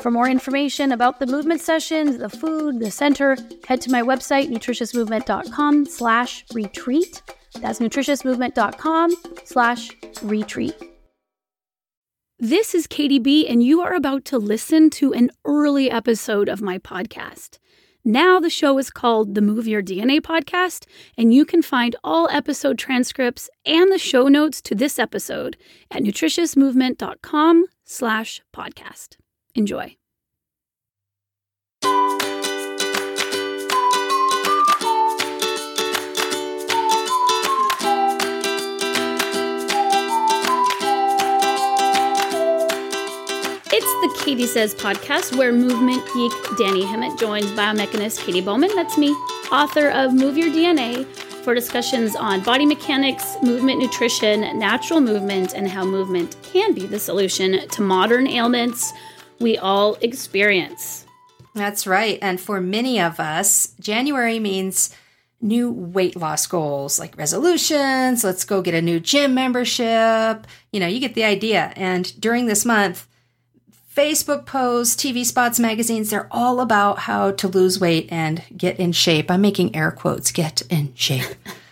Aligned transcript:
For 0.00 0.10
more 0.10 0.28
information 0.28 0.92
about 0.92 1.20
the 1.20 1.26
movement 1.26 1.60
sessions, 1.60 2.18
the 2.18 2.28
food, 2.28 2.80
the 2.80 2.90
center, 2.90 3.36
head 3.66 3.80
to 3.82 3.90
my 3.90 4.02
website, 4.02 4.48
nutritiousmovement.com 4.50 5.86
slash 5.86 6.44
retreat. 6.52 7.22
That's 7.60 7.78
nutritiousmovement.com 7.78 9.14
slash 9.44 9.90
retreat. 10.22 10.74
This 12.40 12.74
is 12.74 12.88
Katy 12.88 13.20
B, 13.20 13.46
and 13.46 13.62
you 13.62 13.80
are 13.80 13.94
about 13.94 14.24
to 14.26 14.38
listen 14.38 14.90
to 14.90 15.14
an 15.14 15.30
early 15.44 15.90
episode 15.90 16.48
of 16.48 16.60
my 16.60 16.78
podcast. 16.78 17.58
Now 18.04 18.38
the 18.38 18.50
show 18.50 18.76
is 18.78 18.90
called 18.90 19.34
the 19.34 19.40
Move 19.40 19.66
Your 19.66 19.82
DNA 19.82 20.20
podcast, 20.20 20.84
and 21.16 21.32
you 21.32 21.46
can 21.46 21.62
find 21.62 21.96
all 22.04 22.28
episode 22.30 22.76
transcripts 22.76 23.48
and 23.64 23.90
the 23.90 23.98
show 23.98 24.28
notes 24.28 24.60
to 24.62 24.74
this 24.74 24.98
episode 24.98 25.56
at 25.90 26.02
nutritiousmovement.com 26.02 27.64
slash 27.84 28.42
podcast. 28.52 29.16
Enjoy. 29.56 29.96
It's 43.76 43.86
the 44.02 44.24
Katy 44.24 44.46
Says 44.46 44.74
podcast 44.74 45.36
where 45.36 45.52
movement 45.52 46.04
geek 46.14 46.32
Dani 46.58 46.82
Hemmat 46.82 47.16
joins 47.20 47.46
biomechanist 47.52 48.24
Katy 48.24 48.40
Bowman, 48.40 48.70
that's 48.74 48.98
me, 48.98 49.10
author 49.52 49.90
of 49.90 50.12
Move 50.12 50.36
Your 50.36 50.48
DNA, 50.48 51.06
for 51.44 51.54
discussions 51.54 52.16
on 52.16 52.42
body 52.42 52.66
mechanics, 52.66 53.36
movement 53.42 53.78
nutrition, 53.78 54.58
natural 54.58 55.00
movement, 55.00 55.54
and 55.54 55.68
how 55.68 55.84
movement 55.84 56.36
can 56.42 56.74
be 56.74 56.86
the 56.86 56.98
solution 56.98 57.68
to 57.68 57.82
modern 57.82 58.26
ailments 58.26 58.92
we 59.40 59.58
all 59.58 59.96
experience. 60.00 61.06
That's 61.54 61.86
right. 61.86 62.18
And 62.20 62.40
for 62.40 62.60
many 62.60 63.00
of 63.00 63.20
us, 63.20 63.74
January 63.80 64.38
means 64.38 64.94
new 65.40 65.70
weight 65.70 66.16
loss 66.16 66.46
goals 66.46 66.98
like 66.98 67.16
resolutions. 67.16 68.24
Let's 68.24 68.44
go 68.44 68.62
get 68.62 68.74
a 68.74 68.82
new 68.82 68.98
gym 68.98 69.34
membership. 69.34 70.46
You 70.72 70.80
know, 70.80 70.86
you 70.86 70.98
get 70.98 71.14
the 71.14 71.24
idea. 71.24 71.72
And 71.76 72.18
during 72.20 72.46
this 72.46 72.64
month, 72.64 73.06
Facebook 73.94 74.46
posts, 74.46 74.96
TV 74.96 75.24
spots, 75.24 75.60
magazines, 75.60 76.10
they're 76.10 76.28
all 76.32 76.60
about 76.60 77.00
how 77.00 77.30
to 77.32 77.46
lose 77.46 77.78
weight 77.78 78.08
and 78.10 78.42
get 78.56 78.80
in 78.80 78.90
shape. 78.90 79.30
I'm 79.30 79.40
making 79.40 79.76
air 79.76 79.92
quotes, 79.92 80.32
get 80.32 80.62
in 80.62 80.92
shape. 80.96 81.36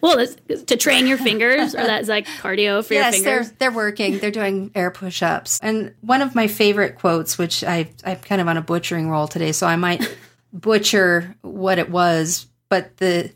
well, 0.00 0.26
to 0.48 0.76
train 0.76 1.06
your 1.06 1.18
fingers, 1.18 1.74
or 1.74 1.84
that's 1.84 2.08
like 2.08 2.26
cardio 2.26 2.84
for 2.84 2.94
yes, 2.94 3.16
your 3.16 3.24
fingers. 3.24 3.48
They're, 3.50 3.56
they're 3.58 3.76
working. 3.76 4.18
They're 4.18 4.30
doing 4.30 4.70
air 4.74 4.90
push 4.90 5.22
ups. 5.22 5.58
And 5.62 5.94
one 6.00 6.22
of 6.22 6.34
my 6.34 6.46
favorite 6.46 6.96
quotes, 6.96 7.38
which 7.38 7.64
I, 7.64 7.90
I'm 8.04 8.18
kind 8.18 8.40
of 8.40 8.48
on 8.48 8.56
a 8.56 8.62
butchering 8.62 9.08
roll 9.08 9.28
today, 9.28 9.52
so 9.52 9.66
I 9.66 9.76
might 9.76 10.16
butcher 10.52 11.34
what 11.42 11.78
it 11.78 11.90
was, 11.90 12.46
but 12.68 12.96
the, 12.98 13.32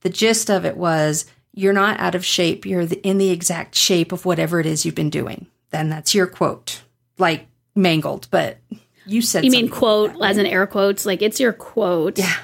the 0.00 0.10
gist 0.10 0.50
of 0.50 0.64
it 0.64 0.76
was 0.76 1.26
you're 1.52 1.72
not 1.72 1.98
out 2.00 2.14
of 2.14 2.24
shape. 2.24 2.64
You're 2.64 2.86
in 3.02 3.18
the 3.18 3.30
exact 3.30 3.74
shape 3.74 4.12
of 4.12 4.24
whatever 4.24 4.60
it 4.60 4.66
is 4.66 4.84
you've 4.86 4.94
been 4.94 5.10
doing. 5.10 5.46
Then 5.70 5.88
that's 5.88 6.14
your 6.14 6.26
quote. 6.26 6.82
Like, 7.18 7.46
mangled, 7.74 8.28
but 8.30 8.58
you 9.06 9.22
said 9.22 9.44
you 9.44 9.50
mean 9.50 9.68
quote 9.68 10.14
like 10.14 10.30
as 10.30 10.38
in 10.38 10.46
air 10.46 10.66
quotes, 10.66 11.06
like 11.06 11.22
it's 11.22 11.40
your 11.40 11.52
quote. 11.52 12.18
Yeah. 12.18 12.36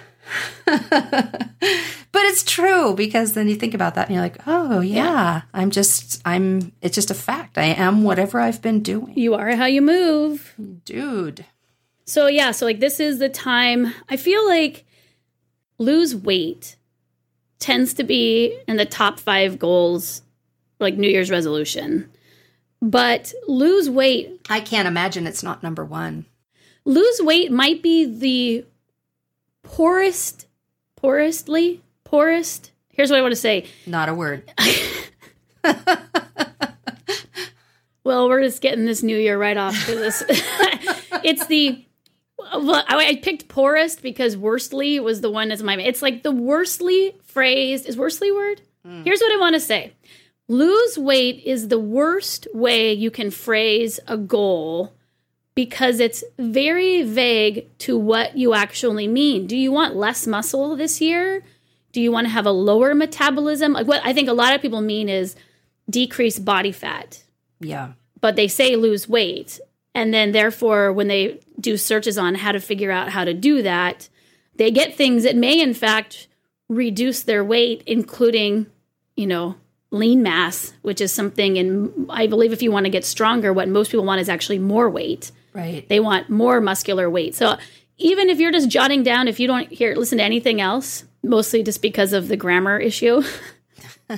but 2.17 2.25
it's 2.25 2.45
true 2.45 2.95
because 2.95 3.35
then 3.35 3.47
you 3.47 3.55
think 3.55 3.75
about 3.75 3.95
that 3.95 4.07
and 4.07 4.15
you're 4.15 4.25
like, 4.25 4.39
oh 4.47 4.81
yeah, 4.81 5.05
yeah, 5.05 5.43
I'm 5.53 5.71
just 5.71 6.23
I'm 6.25 6.73
it's 6.81 6.95
just 6.95 7.11
a 7.11 7.15
fact. 7.15 7.59
I 7.59 7.65
am 7.65 8.05
whatever 8.05 8.41
I've 8.41 8.63
been 8.63 8.83
doing. 8.83 9.13
You 9.19 9.35
are 9.35 9.55
how 9.55 9.67
you 9.67 9.83
move. 9.83 10.55
Dude. 10.87 11.45
So 12.07 12.27
yeah, 12.27 12.53
so 12.53 12.65
like 12.65 12.81
this 12.81 13.01
is 13.01 13.19
the 13.19 13.29
time 13.29 13.93
I 14.09 14.17
feel 14.17 14.49
like 14.49 14.87
lose 15.77 16.17
weight 16.17 16.77
tends 17.59 17.93
to 17.93 18.03
be 18.03 18.59
in 18.67 18.79
the 18.79 18.87
top 18.87 19.21
five 19.21 19.59
goals 19.59 20.23
like 20.81 20.97
New 20.97 21.11
Year's 21.11 21.31
resolution. 21.31 22.11
But 22.81 23.35
lose 23.47 23.91
weight. 23.91 24.41
I 24.49 24.61
can't 24.61 24.89
imagine 24.89 25.27
it's 25.27 25.43
not 25.43 25.63
number 25.63 25.85
one. 25.85 26.25
Lose 26.87 27.21
weight 27.21 27.53
might 27.53 27.83
be 27.83 28.07
the 28.07 28.65
poorest, 29.63 30.47
poorestly, 30.97 31.83
poorest. 32.17 32.71
Here's 32.89 33.11
what 33.11 33.19
I 33.19 33.23
want 33.23 33.33
to 33.33 33.37
say. 33.37 33.67
Not 33.85 34.09
a 34.09 34.15
word. 34.15 34.51
well, 38.05 38.31
we're 38.31 38.43
just 38.43 38.63
getting 38.63 38.87
this 38.87 39.03
new 39.03 39.19
year 39.19 39.39
right 39.39 39.59
off 39.59 39.75
to 39.85 39.95
this. 39.95 40.25
it's 41.23 41.45
the 41.47 41.85
well, 42.39 42.85
I 42.89 43.21
picked 43.23 43.49
poorest 43.49 44.01
because 44.01 44.35
worstly 44.35 44.99
was 44.99 45.21
the 45.21 45.31
one 45.31 45.51
that's 45.51 45.61
my. 45.61 45.77
It's 45.77 46.01
like 46.01 46.23
the 46.23 46.33
worstly 46.33 47.15
phrase 47.23 47.85
is 47.85 47.99
worstly 47.99 48.33
word. 48.33 48.63
Mm. 48.87 49.05
Here's 49.05 49.21
what 49.21 49.33
I 49.33 49.37
want 49.39 49.55
to 49.57 49.61
say: 49.61 49.93
Lose 50.49 50.97
weight 50.97 51.43
is 51.45 51.69
the 51.69 51.79
worst 51.79 52.49
way 52.55 52.95
you 52.95 53.11
can 53.11 53.31
phrase 53.31 54.01
a 54.09 54.17
goal 54.17 54.95
because 55.55 56.01
it's 56.01 56.25
very 56.39 57.03
vague 57.03 57.77
to 57.81 57.99
what 57.99 58.39
you 58.39 58.55
actually 58.55 59.07
mean. 59.07 59.47
Do 59.47 59.55
you 59.57 59.71
want 59.71 59.97
less 59.97 60.27
muscle 60.27 60.77
this 60.77 61.03
year? 61.03 61.43
Do 61.97 62.03
you 62.03 62.13
want 62.13 62.27
to 62.27 62.31
have 62.31 62.45
a 62.45 62.51
lower 62.51 62.95
metabolism? 62.95 63.73
Like 63.73 63.87
what 63.87 64.03
I 64.05 64.13
think 64.13 64.29
a 64.29 64.35
lot 64.35 64.55
of 64.55 64.61
people 64.61 64.83
mean 64.83 65.09
is 65.09 65.35
decrease 65.89 66.39
body 66.39 66.71
fat. 66.71 67.25
Yeah. 67.59 67.95
But 68.21 68.37
they 68.37 68.49
say 68.49 68.77
lose 68.77 69.09
weight. 69.09 69.59
And 69.95 70.13
then 70.13 70.33
therefore 70.33 70.93
when 70.93 71.09
they 71.09 71.41
do 71.59 71.79
searches 71.79 72.19
on 72.19 72.35
how 72.35 72.53
to 72.53 72.61
figure 72.61 72.91
out 72.91 73.09
how 73.09 73.25
to 73.25 73.33
do 73.33 73.63
that, 73.63 74.11
they 74.57 74.71
get 74.71 74.95
things 74.95 75.23
that 75.23 75.37
may 75.37 75.59
in 75.59 75.73
fact 75.73 76.29
reduce 76.69 77.23
their 77.23 77.43
weight 77.43 77.83
including, 77.87 78.67
you 79.17 79.27
know, 79.27 79.55
lean 79.91 80.23
mass, 80.23 80.75
which 80.83 81.01
is 81.01 81.11
something, 81.15 81.57
and 81.57 82.09
I 82.11 82.27
believe 82.27 82.53
if 82.53 82.61
you 82.61 82.71
want 82.71 82.85
to 82.85 82.91
get 82.91 83.07
stronger, 83.07 83.55
what 83.55 83.71
most 83.71 83.91
people 83.91 84.05
want 84.05 84.21
is 84.21 84.29
actually 84.29 84.59
more 84.59 84.91
weight. 84.91 85.33
Right. 85.55 85.89
They 85.89 86.01
want 86.01 86.29
more 86.29 86.61
muscular 86.61 87.09
weight. 87.09 87.35
So 87.35 87.57
even 87.97 88.29
if 88.29 88.39
you're 88.39 88.53
just 88.53 88.69
jotting 88.69 89.03
down, 89.03 89.29
if 89.29 89.41
you 89.41 89.47
don't 89.47 89.73
hear 89.73 89.95
listen 89.95 90.19
to 90.19 90.25
anything 90.25 90.61
else, 90.61 91.05
mostly 91.29 91.63
just 91.63 91.83
because 91.83 92.13
of 92.13 92.29
the 92.29 92.37
grammar 92.37 92.79
issue, 92.79 93.23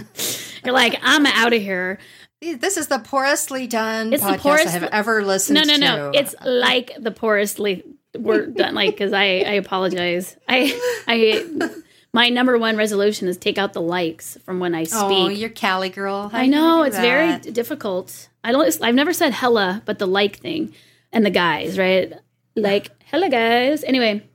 you're 0.64 0.74
like, 0.74 0.98
I'm 1.02 1.26
out 1.26 1.52
of 1.52 1.60
here. 1.60 1.98
This 2.40 2.76
is 2.76 2.86
the 2.86 3.00
poorestly 3.00 3.66
done 3.66 4.12
it's 4.12 4.22
podcast 4.22 4.32
the 4.32 4.38
poorest, 4.38 4.66
I 4.68 4.70
have 4.70 4.84
ever 4.84 5.24
listened 5.24 5.56
no, 5.56 5.62
no. 5.62 5.76
No, 5.76 5.96
no, 5.96 6.10
no. 6.10 6.18
It's 6.18 6.34
like 6.44 6.92
the 6.98 7.10
poorestly 7.10 7.82
word 8.16 8.54
done. 8.54 8.74
Like, 8.74 8.90
because 8.90 9.12
I, 9.12 9.24
I 9.24 9.52
apologize. 9.54 10.36
I, 10.48 10.78
I 11.08 11.70
my 12.12 12.28
number 12.30 12.56
one 12.56 12.76
resolution 12.76 13.28
is 13.28 13.36
take 13.36 13.58
out 13.58 13.72
the 13.72 13.80
likes 13.80 14.38
from 14.44 14.60
when 14.60 14.74
I 14.74 14.82
oh, 14.82 14.84
speak. 14.84 15.18
Oh, 15.18 15.28
you're 15.28 15.50
Cali 15.50 15.88
girl. 15.88 16.28
How 16.28 16.38
I 16.38 16.46
know 16.46 16.82
it's 16.82 16.98
very 16.98 17.28
that? 17.28 17.42
d- 17.42 17.50
difficult. 17.50 18.28
I 18.42 18.52
don't. 18.52 18.82
I've 18.82 18.94
never 18.94 19.12
said 19.12 19.32
hella, 19.32 19.82
but 19.84 19.98
the 19.98 20.06
like 20.06 20.38
thing 20.38 20.74
and 21.12 21.24
the 21.24 21.30
guys, 21.30 21.78
right? 21.78 22.12
Like 22.54 22.90
hella 23.04 23.28
guys. 23.28 23.84
Anyway, 23.84 24.27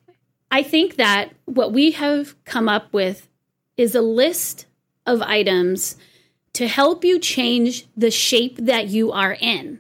I 0.53 0.61
think 0.61 0.97
that 0.97 1.31
what 1.45 1.73
we 1.73 1.91
have 1.94 2.35
come 2.45 2.69
up 2.69 2.94
with 2.94 3.27
is 3.75 3.95
a 3.95 4.03
list 4.03 4.67
of 5.03 5.19
items 5.23 5.97
to 6.53 6.67
help 6.67 7.03
you 7.03 7.17
change 7.17 7.88
the 7.97 8.11
shape 8.11 8.57
that 8.57 8.88
you 8.88 9.11
are 9.11 9.35
in. 9.39 9.79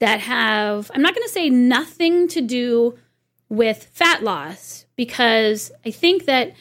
That 0.00 0.18
have 0.18 0.90
I'm 0.92 1.02
not 1.02 1.14
going 1.14 1.26
to 1.26 1.32
say 1.32 1.50
nothing 1.50 2.26
to 2.28 2.40
do 2.40 2.98
with 3.48 3.88
fat 3.92 4.24
loss 4.24 4.86
because 4.96 5.70
I 5.84 5.92
think 5.92 6.24
that 6.24 6.54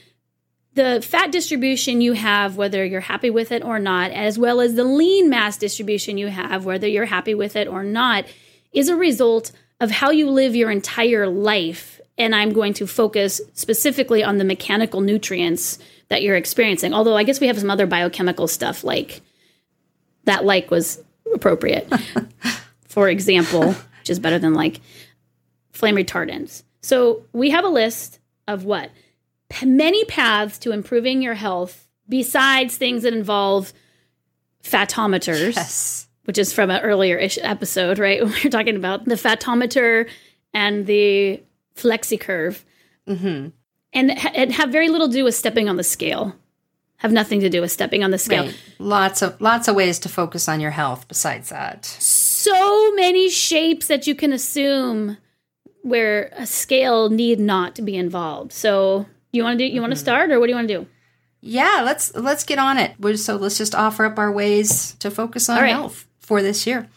the 0.76 1.04
fat 1.04 1.32
distribution 1.32 2.02
you 2.02 2.14
have, 2.14 2.58
whether 2.58 2.86
you're 2.86 3.02
happy 3.02 3.32
with 3.32 3.52
it 3.52 3.64
or 3.64 3.80
not, 3.80 4.12
as 4.12 4.38
well 4.38 4.62
as 4.62 4.76
the 4.76 4.84
lean 4.84 5.32
mass 5.32 5.58
distribution 5.58 6.20
you 6.20 6.28
have, 6.28 6.64
whether 6.64 6.88
you're 6.88 7.06
happy 7.06 7.34
with 7.34 7.56
it 7.56 7.68
or 7.68 7.82
not, 7.82 8.26
is 8.72 8.88
a 8.88 8.96
result 8.96 9.52
of 9.80 9.90
how 9.90 10.12
you 10.12 10.30
live 10.30 10.56
your 10.56 10.70
entire 10.70 11.28
life. 11.28 11.95
And 12.18 12.34
I'm 12.34 12.54
going 12.54 12.74
to 12.76 12.88
focus 12.88 13.42
specifically 13.54 14.24
on 14.24 14.38
the 14.38 14.46
mechanical 14.46 15.02
nutrients 15.02 15.80
that 16.08 16.22
you're 16.24 16.36
experiencing. 16.38 16.94
Although 16.94 17.18
I 17.18 17.24
guess 17.24 17.40
we 17.42 17.48
have 17.48 17.60
some 17.60 17.70
other 17.70 17.86
biochemical 17.88 18.48
stuff 18.48 18.84
like 18.84 19.22
that, 20.24 20.46
like 20.46 20.72
was 20.72 21.02
appropriate. 21.34 21.92
For 22.88 23.10
example, 23.10 23.74
which 24.00 24.10
is 24.10 24.20
better 24.20 24.40
than 24.40 24.54
like 24.54 24.80
flame 25.74 25.96
retardants. 25.96 26.64
So 26.82 27.24
we 27.34 27.50
have 27.50 27.66
a 27.66 27.70
list 27.70 28.20
of 28.48 28.64
what? 28.64 28.92
P- 29.50 29.66
Many 29.66 30.06
paths 30.06 30.58
to 30.60 30.72
improving 30.72 31.22
your 31.22 31.34
health 31.34 31.86
besides 32.08 32.78
things 32.78 33.04
that 33.04 33.14
involve 33.14 33.74
fatometers, 34.64 35.56
Yes. 35.56 36.08
which 36.26 36.38
is 36.38 36.54
from 36.54 36.70
an 36.72 36.82
earlier 36.82 37.18
ish 37.18 37.38
episode, 37.42 38.00
right? 38.00 38.24
We 38.26 38.32
were 38.44 38.50
talking 38.50 38.76
about 38.76 39.06
the 39.06 39.16
fatometer 39.16 40.08
and 40.54 40.86
the 40.86 41.42
flexi 41.76 42.20
curve. 42.20 42.66
Mm-hmm. 43.08 43.50
And 43.94 44.12
it 44.12 44.52
have 44.52 44.70
very 44.72 44.90
little 44.90 45.08
to 45.08 45.14
do 45.14 45.24
with 45.24 45.36
stepping 45.36 45.70
on 45.70 45.78
the 45.78 45.84
scale. 45.84 46.36
Have 46.98 47.12
nothing 47.12 47.42
to 47.42 47.50
do 47.50 47.62
with 47.62 47.72
stepping 47.72 48.04
on 48.04 48.12
the 48.12 48.18
scale. 48.18 48.46
Right. 48.46 48.56
Lots 48.80 49.22
of 49.22 49.40
lots 49.42 49.68
of 49.68 49.76
ways 49.76 50.00
to 50.00 50.10
focus 50.10 50.48
on 50.50 50.60
your 50.60 50.72
health 50.72 51.08
besides 51.08 51.50
that. 51.50 51.86
so 51.86 52.94
many 52.94 53.30
shapes 53.30 53.88
that 53.88 54.08
you 54.08 54.16
can 54.16 54.32
assume 54.32 55.18
where 55.82 56.32
a 56.36 56.46
scale 56.46 57.10
need 57.10 57.40
not 57.40 57.84
be 57.86 57.96
involved. 57.96 58.52
So 58.54 59.06
you 59.32 59.44
want 59.44 59.60
to 59.60 59.68
do 59.68 59.74
you 59.74 59.82
want 59.82 59.92
to 59.92 60.00
start 60.00 60.32
or 60.32 60.40
what 60.40 60.48
do 60.48 60.52
you 60.52 60.56
want 60.56 60.68
to 60.68 60.78
do? 60.82 60.88
Yeah, 61.42 61.82
let's 61.86 62.16
let's 62.16 62.44
get 62.44 62.60
on 62.60 62.78
it. 62.78 62.96
So 63.20 63.36
let's 63.36 63.58
just 63.58 63.76
offer 63.76 64.06
up 64.06 64.18
our 64.18 64.32
ways 64.32 64.96
to 64.96 65.12
focus 65.12 65.50
on 65.50 65.62
right. 65.62 65.70
health 65.70 66.08
for 66.20 66.42
this 66.42 66.66
year, 66.66 66.88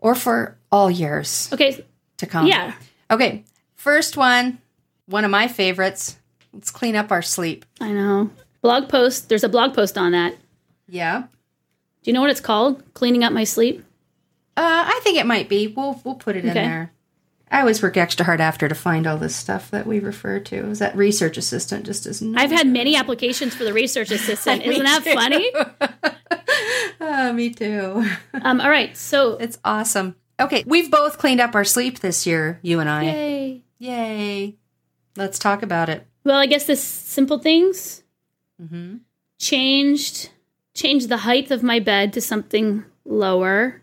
or 0.00 0.14
for 0.14 0.58
all 0.72 0.90
years 0.90 1.48
Okay, 1.52 1.84
to 2.16 2.26
come. 2.26 2.46
yeah. 2.46 2.74
Okay. 3.10 3.44
First 3.82 4.16
one, 4.16 4.58
one 5.06 5.24
of 5.24 5.32
my 5.32 5.48
favorites. 5.48 6.16
Let's 6.52 6.70
clean 6.70 6.94
up 6.94 7.10
our 7.10 7.20
sleep. 7.20 7.64
I 7.80 7.90
know. 7.90 8.30
Blog 8.60 8.88
post, 8.88 9.28
there's 9.28 9.42
a 9.42 9.48
blog 9.48 9.74
post 9.74 9.98
on 9.98 10.12
that. 10.12 10.36
Yeah. 10.88 11.22
Do 11.22 11.28
you 12.04 12.12
know 12.12 12.20
what 12.20 12.30
it's 12.30 12.38
called? 12.38 12.94
Cleaning 12.94 13.24
up 13.24 13.32
my 13.32 13.42
sleep? 13.42 13.80
Uh, 14.56 14.84
I 14.86 15.00
think 15.02 15.18
it 15.18 15.26
might 15.26 15.48
be. 15.48 15.66
We'll 15.66 16.00
we'll 16.04 16.14
put 16.14 16.36
it 16.36 16.44
in 16.44 16.54
there. 16.54 16.92
I 17.50 17.58
always 17.58 17.82
work 17.82 17.96
extra 17.96 18.24
hard 18.24 18.40
after 18.40 18.68
to 18.68 18.74
find 18.76 19.04
all 19.04 19.18
this 19.18 19.34
stuff 19.34 19.72
that 19.72 19.84
we 19.84 19.98
refer 19.98 20.38
to. 20.38 20.70
Is 20.70 20.78
that 20.78 20.94
research 20.96 21.36
assistant 21.36 21.84
just 21.84 22.06
as 22.06 22.22
I've 22.36 22.52
had 22.52 22.68
many 22.68 22.94
applications 22.94 23.52
for 23.52 23.64
the 23.64 23.72
research 23.72 24.10
assistant. 24.12 24.62
Isn't 24.62 24.84
that 24.84 25.02
too. 25.02 25.12
funny? 25.14 25.52
Uh, 27.00 27.32
me 27.32 27.50
too. 27.50 28.08
Um, 28.42 28.60
all 28.60 28.70
right, 28.70 28.96
so 28.96 29.36
It's 29.38 29.58
awesome. 29.64 30.14
Okay, 30.38 30.62
we've 30.66 30.90
both 30.90 31.18
cleaned 31.18 31.40
up 31.40 31.54
our 31.56 31.64
sleep 31.64 31.98
this 31.98 32.26
year, 32.28 32.60
you 32.62 32.78
and 32.78 32.88
I. 32.88 33.02
yay. 33.04 33.62
Yay. 33.82 34.54
Let's 35.16 35.40
talk 35.40 35.64
about 35.64 35.88
it. 35.88 36.06
Well, 36.22 36.38
I 36.38 36.46
guess 36.46 36.66
this 36.66 36.82
simple 36.82 37.38
things 37.38 37.98
Mm-hmm. 38.62 38.98
changed 39.40 40.30
changed 40.72 41.08
the 41.08 41.16
height 41.16 41.50
of 41.50 41.64
my 41.64 41.80
bed 41.80 42.12
to 42.12 42.20
something 42.20 42.84
lower. 43.04 43.82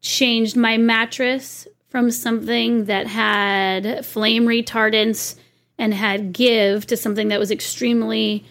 Changed 0.00 0.56
my 0.56 0.76
mattress 0.76 1.66
from 1.88 2.12
something 2.12 2.84
that 2.84 3.08
had 3.08 4.06
flame 4.06 4.46
retardants 4.46 5.34
and 5.78 5.92
had 5.92 6.32
give 6.32 6.86
to 6.86 6.96
something 6.96 7.26
that 7.28 7.40
was 7.40 7.50
extremely 7.50 8.44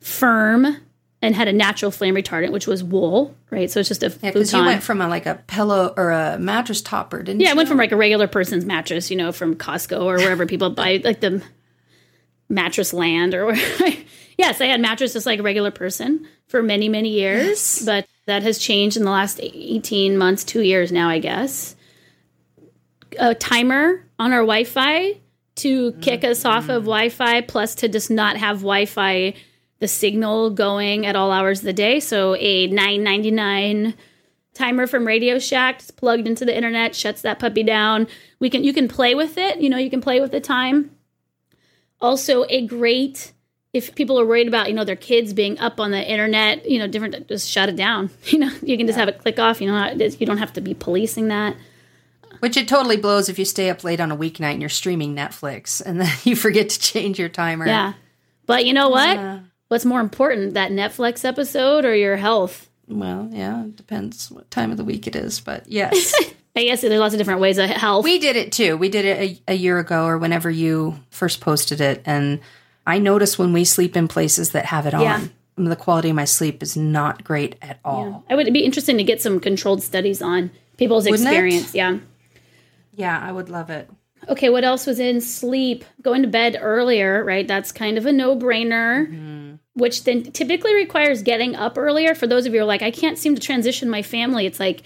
firm 0.00 0.76
and 1.22 1.36
had 1.36 1.46
a 1.46 1.52
natural 1.52 1.92
flame 1.92 2.16
retardant, 2.16 2.50
which 2.50 2.66
was 2.66 2.82
wool, 2.82 3.34
right? 3.50 3.70
So 3.70 3.78
it's 3.80 3.88
just 3.88 4.02
a 4.02 4.08
Yeah, 4.08 4.32
because 4.32 4.52
you 4.52 4.64
went 4.64 4.82
from 4.82 5.00
a, 5.00 5.08
like 5.08 5.24
a 5.24 5.36
pillow 5.46 5.94
or 5.96 6.10
a 6.10 6.36
mattress 6.38 6.82
topper, 6.82 7.22
didn't 7.22 7.40
Yeah, 7.40 7.48
you? 7.48 7.52
I 7.52 7.56
went 7.56 7.68
from 7.68 7.78
like 7.78 7.92
a 7.92 7.96
regular 7.96 8.26
person's 8.26 8.64
mattress, 8.64 9.08
you 9.08 9.16
know, 9.16 9.30
from 9.30 9.54
Costco 9.54 10.02
or 10.02 10.16
wherever 10.16 10.44
people 10.46 10.70
buy 10.70 11.00
like 11.04 11.20
the 11.20 11.40
mattress 12.48 12.92
land 12.92 13.34
or 13.34 13.46
where. 13.46 13.56
yes, 14.36 14.60
I 14.60 14.66
had 14.66 14.80
mattress 14.80 15.12
just 15.12 15.24
like 15.24 15.38
a 15.38 15.44
regular 15.44 15.70
person 15.70 16.26
for 16.48 16.60
many, 16.60 16.88
many 16.88 17.10
years, 17.10 17.46
Yes. 17.46 17.84
but 17.84 18.06
that 18.26 18.42
has 18.42 18.58
changed 18.58 18.96
in 18.96 19.04
the 19.04 19.10
last 19.10 19.38
18 19.40 20.18
months, 20.18 20.42
two 20.42 20.62
years 20.62 20.90
now, 20.90 21.08
I 21.08 21.20
guess. 21.20 21.76
A 23.18 23.34
timer 23.34 24.04
on 24.18 24.32
our 24.32 24.40
Wi 24.40 24.64
Fi 24.64 25.20
to 25.56 25.92
kick 26.00 26.22
mm. 26.22 26.30
us 26.30 26.44
off 26.44 26.68
of 26.68 26.82
Wi 26.84 27.10
Fi, 27.10 27.42
plus 27.42 27.76
to 27.76 27.88
just 27.88 28.10
not 28.10 28.36
have 28.36 28.58
Wi 28.58 28.86
Fi, 28.86 29.34
the 29.82 29.88
signal 29.88 30.48
going 30.48 31.04
at 31.06 31.16
all 31.16 31.32
hours 31.32 31.58
of 31.58 31.64
the 31.64 31.72
day. 31.72 31.98
So 31.98 32.36
a 32.36 32.68
999 32.68 33.94
timer 34.54 34.86
from 34.86 35.04
Radio 35.04 35.40
Shack 35.40 35.80
it's 35.80 35.90
plugged 35.90 36.28
into 36.28 36.44
the 36.44 36.56
internet, 36.56 36.94
shuts 36.94 37.22
that 37.22 37.40
puppy 37.40 37.64
down. 37.64 38.06
We 38.38 38.48
can 38.48 38.62
you 38.62 38.72
can 38.72 38.86
play 38.86 39.16
with 39.16 39.36
it, 39.36 39.60
you 39.60 39.68
know, 39.68 39.78
you 39.78 39.90
can 39.90 40.00
play 40.00 40.20
with 40.20 40.30
the 40.30 40.40
time. 40.40 40.92
Also 42.00 42.44
a 42.48 42.64
great 42.64 43.32
if 43.72 43.92
people 43.96 44.20
are 44.20 44.26
worried 44.26 44.46
about, 44.46 44.68
you 44.68 44.74
know, 44.74 44.84
their 44.84 44.94
kids 44.94 45.32
being 45.32 45.58
up 45.58 45.80
on 45.80 45.90
the 45.90 46.08
internet, 46.08 46.70
you 46.70 46.78
know, 46.78 46.86
different 46.86 47.26
just 47.26 47.50
shut 47.50 47.68
it 47.68 47.74
down. 47.74 48.08
You 48.26 48.38
know, 48.38 48.52
you 48.62 48.78
can 48.78 48.86
just 48.86 48.98
have 48.98 49.08
it 49.08 49.18
click 49.18 49.40
off, 49.40 49.60
you 49.60 49.66
know, 49.66 49.90
you 49.96 50.26
don't 50.26 50.38
have 50.38 50.52
to 50.52 50.60
be 50.60 50.74
policing 50.74 51.26
that. 51.26 51.56
Which 52.38 52.56
it 52.56 52.68
totally 52.68 52.98
blows 52.98 53.28
if 53.28 53.36
you 53.36 53.44
stay 53.44 53.68
up 53.68 53.82
late 53.82 53.98
on 53.98 54.12
a 54.12 54.16
weeknight 54.16 54.52
and 54.52 54.60
you're 54.60 54.68
streaming 54.68 55.16
Netflix 55.16 55.82
and 55.84 56.00
then 56.00 56.12
you 56.22 56.36
forget 56.36 56.68
to 56.68 56.78
change 56.78 57.18
your 57.18 57.28
timer. 57.28 57.66
Yeah. 57.66 57.94
But 58.46 58.64
you 58.64 58.74
know 58.74 58.88
what? 58.88 59.16
Yeah. 59.16 59.40
What's 59.72 59.86
more 59.86 60.00
important, 60.00 60.52
that 60.52 60.70
Netflix 60.70 61.24
episode 61.24 61.86
or 61.86 61.96
your 61.96 62.16
health? 62.16 62.68
Well, 62.86 63.30
yeah, 63.32 63.64
it 63.64 63.74
depends 63.76 64.30
what 64.30 64.50
time 64.50 64.70
of 64.70 64.76
the 64.76 64.84
week 64.84 65.06
it 65.06 65.16
is, 65.16 65.40
but 65.40 65.66
yes. 65.66 66.12
I 66.54 66.64
guess 66.64 66.82
there's 66.82 67.00
lots 67.00 67.14
of 67.14 67.18
different 67.18 67.40
ways 67.40 67.56
of 67.56 67.70
health. 67.70 68.04
we 68.04 68.18
did 68.18 68.36
it 68.36 68.52
too. 68.52 68.76
We 68.76 68.90
did 68.90 69.06
it 69.06 69.40
a, 69.48 69.52
a 69.52 69.54
year 69.54 69.78
ago 69.78 70.04
or 70.04 70.18
whenever 70.18 70.50
you 70.50 70.96
first 71.08 71.40
posted 71.40 71.80
it. 71.80 72.02
And 72.04 72.40
I 72.86 72.98
notice 72.98 73.38
when 73.38 73.54
we 73.54 73.64
sleep 73.64 73.96
in 73.96 74.08
places 74.08 74.50
that 74.50 74.66
have 74.66 74.84
it 74.86 74.92
Yeah. 74.92 75.26
on, 75.56 75.64
the 75.64 75.74
quality 75.74 76.10
of 76.10 76.16
my 76.16 76.26
sleep 76.26 76.62
is 76.62 76.76
not 76.76 77.24
great 77.24 77.56
at 77.62 77.80
all. 77.82 78.24
I 78.28 78.34
would 78.34 78.52
be 78.52 78.66
interesting 78.66 78.98
to 78.98 79.04
get 79.04 79.22
some 79.22 79.40
controlled 79.40 79.82
studies 79.82 80.20
on 80.20 80.50
people's 80.76 81.04
Wouldn't 81.08 81.26
it? 81.26 81.30
experience. 81.30 81.74
Yeah. 81.74 81.96
Yeah, 82.94 83.18
I 83.18 83.32
would 83.32 83.48
love 83.48 83.70
it. 83.70 83.88
Okay, 84.28 84.48
what 84.50 84.64
else 84.64 84.86
was 84.86 85.00
in 85.00 85.20
sleep? 85.20 85.84
Going 86.00 86.22
to 86.22 86.28
bed 86.28 86.58
earlier, 86.60 87.24
right? 87.24 87.46
That's 87.46 87.72
kind 87.72 87.98
of 87.98 88.06
a 88.06 88.12
no 88.12 88.36
brainer, 88.36 89.08
mm-hmm. 89.08 89.54
which 89.74 90.04
then 90.04 90.24
typically 90.24 90.74
requires 90.74 91.22
getting 91.22 91.56
up 91.56 91.76
earlier. 91.76 92.14
For 92.14 92.26
those 92.26 92.46
of 92.46 92.52
you 92.52 92.60
who 92.60 92.64
are 92.64 92.68
like, 92.68 92.82
I 92.82 92.90
can't 92.90 93.18
seem 93.18 93.34
to 93.34 93.40
transition 93.40 93.90
my 93.90 94.02
family, 94.02 94.46
it's 94.46 94.60
like 94.60 94.82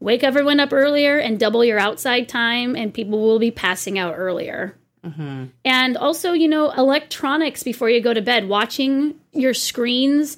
wake 0.00 0.22
everyone 0.22 0.60
up 0.60 0.72
earlier 0.72 1.18
and 1.18 1.38
double 1.38 1.64
your 1.64 1.78
outside 1.78 2.28
time, 2.28 2.76
and 2.76 2.94
people 2.94 3.20
will 3.20 3.38
be 3.38 3.50
passing 3.50 3.98
out 3.98 4.14
earlier. 4.16 4.76
Mm-hmm. 5.04 5.46
And 5.64 5.96
also, 5.96 6.32
you 6.32 6.48
know, 6.48 6.70
electronics 6.70 7.62
before 7.62 7.90
you 7.90 8.00
go 8.00 8.14
to 8.14 8.22
bed, 8.22 8.48
watching 8.48 9.16
your 9.32 9.54
screens 9.54 10.36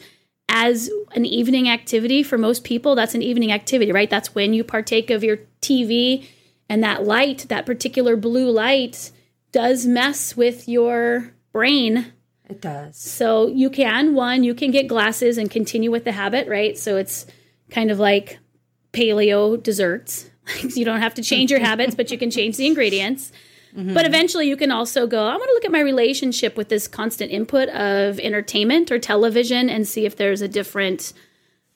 as 0.49 0.91
an 1.13 1.25
evening 1.25 1.69
activity 1.69 2.23
for 2.23 2.37
most 2.37 2.65
people, 2.65 2.95
that's 2.95 3.15
an 3.15 3.23
evening 3.23 3.53
activity, 3.53 3.93
right? 3.93 4.11
That's 4.11 4.35
when 4.35 4.53
you 4.53 4.65
partake 4.65 5.11
of 5.11 5.23
your 5.23 5.39
TV 5.63 6.27
and 6.71 6.85
that 6.85 7.05
light, 7.05 7.47
that 7.49 7.67
particular 7.67 8.17
blue 8.17 8.49
light, 8.49 9.11
does 9.51 9.87
mess 9.87 10.37
with 10.37 10.69
your 10.69 11.35
brain. 11.53 12.13
It 12.49 12.61
does. 12.63 12.97
So 12.97 13.49
you 13.49 13.69
can, 13.71 14.15
one, 14.15 14.45
you 14.45 14.55
can 14.55 14.71
get 14.71 14.87
glasses 14.87 15.37
and 15.37 15.51
continue 15.51 15.91
with 15.91 16.05
the 16.05 16.13
habit, 16.13 16.47
right? 16.47 16.79
So 16.79 16.97
it's 16.97 17.27
kind 17.71 17.91
of 17.91 17.99
like 17.99 18.39
paleo 18.93 19.61
desserts. 19.61 20.31
you 20.77 20.85
don't 20.85 21.01
have 21.01 21.15
to 21.15 21.23
change 21.23 21.51
your 21.51 21.59
habits, 21.59 21.97
but 21.97 22.13
you 22.13 22.17
can 22.17 22.31
change 22.31 22.57
the 22.57 22.67
ingredients. 22.67 23.33
Mm-hmm. 23.77 23.93
But 23.93 24.07
eventually 24.07 24.49
you 24.49 24.57
can 24.57 24.71
also 24.71 25.09
go, 25.09 25.27
I 25.27 25.33
want 25.35 25.49
to 25.49 25.55
look 25.55 25.65
at 25.65 25.73
my 25.73 25.81
relationship 25.81 26.57
with 26.57 26.69
this 26.69 26.87
constant 26.87 27.33
input 27.33 27.69
of 27.71 28.21
entertainment 28.21 28.93
or 28.93 29.01
television 29.01 29.69
and 29.69 29.89
see 29.89 30.07
if 30.07 30.15
there's 30.15 30.41
a 30.41 30.49
different 30.49 31.13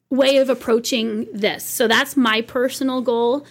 way 0.08 0.36
of 0.36 0.48
approaching 0.48 1.26
this. 1.32 1.64
So 1.64 1.88
that's 1.88 2.16
my 2.16 2.42
personal 2.42 3.00
goal. 3.00 3.44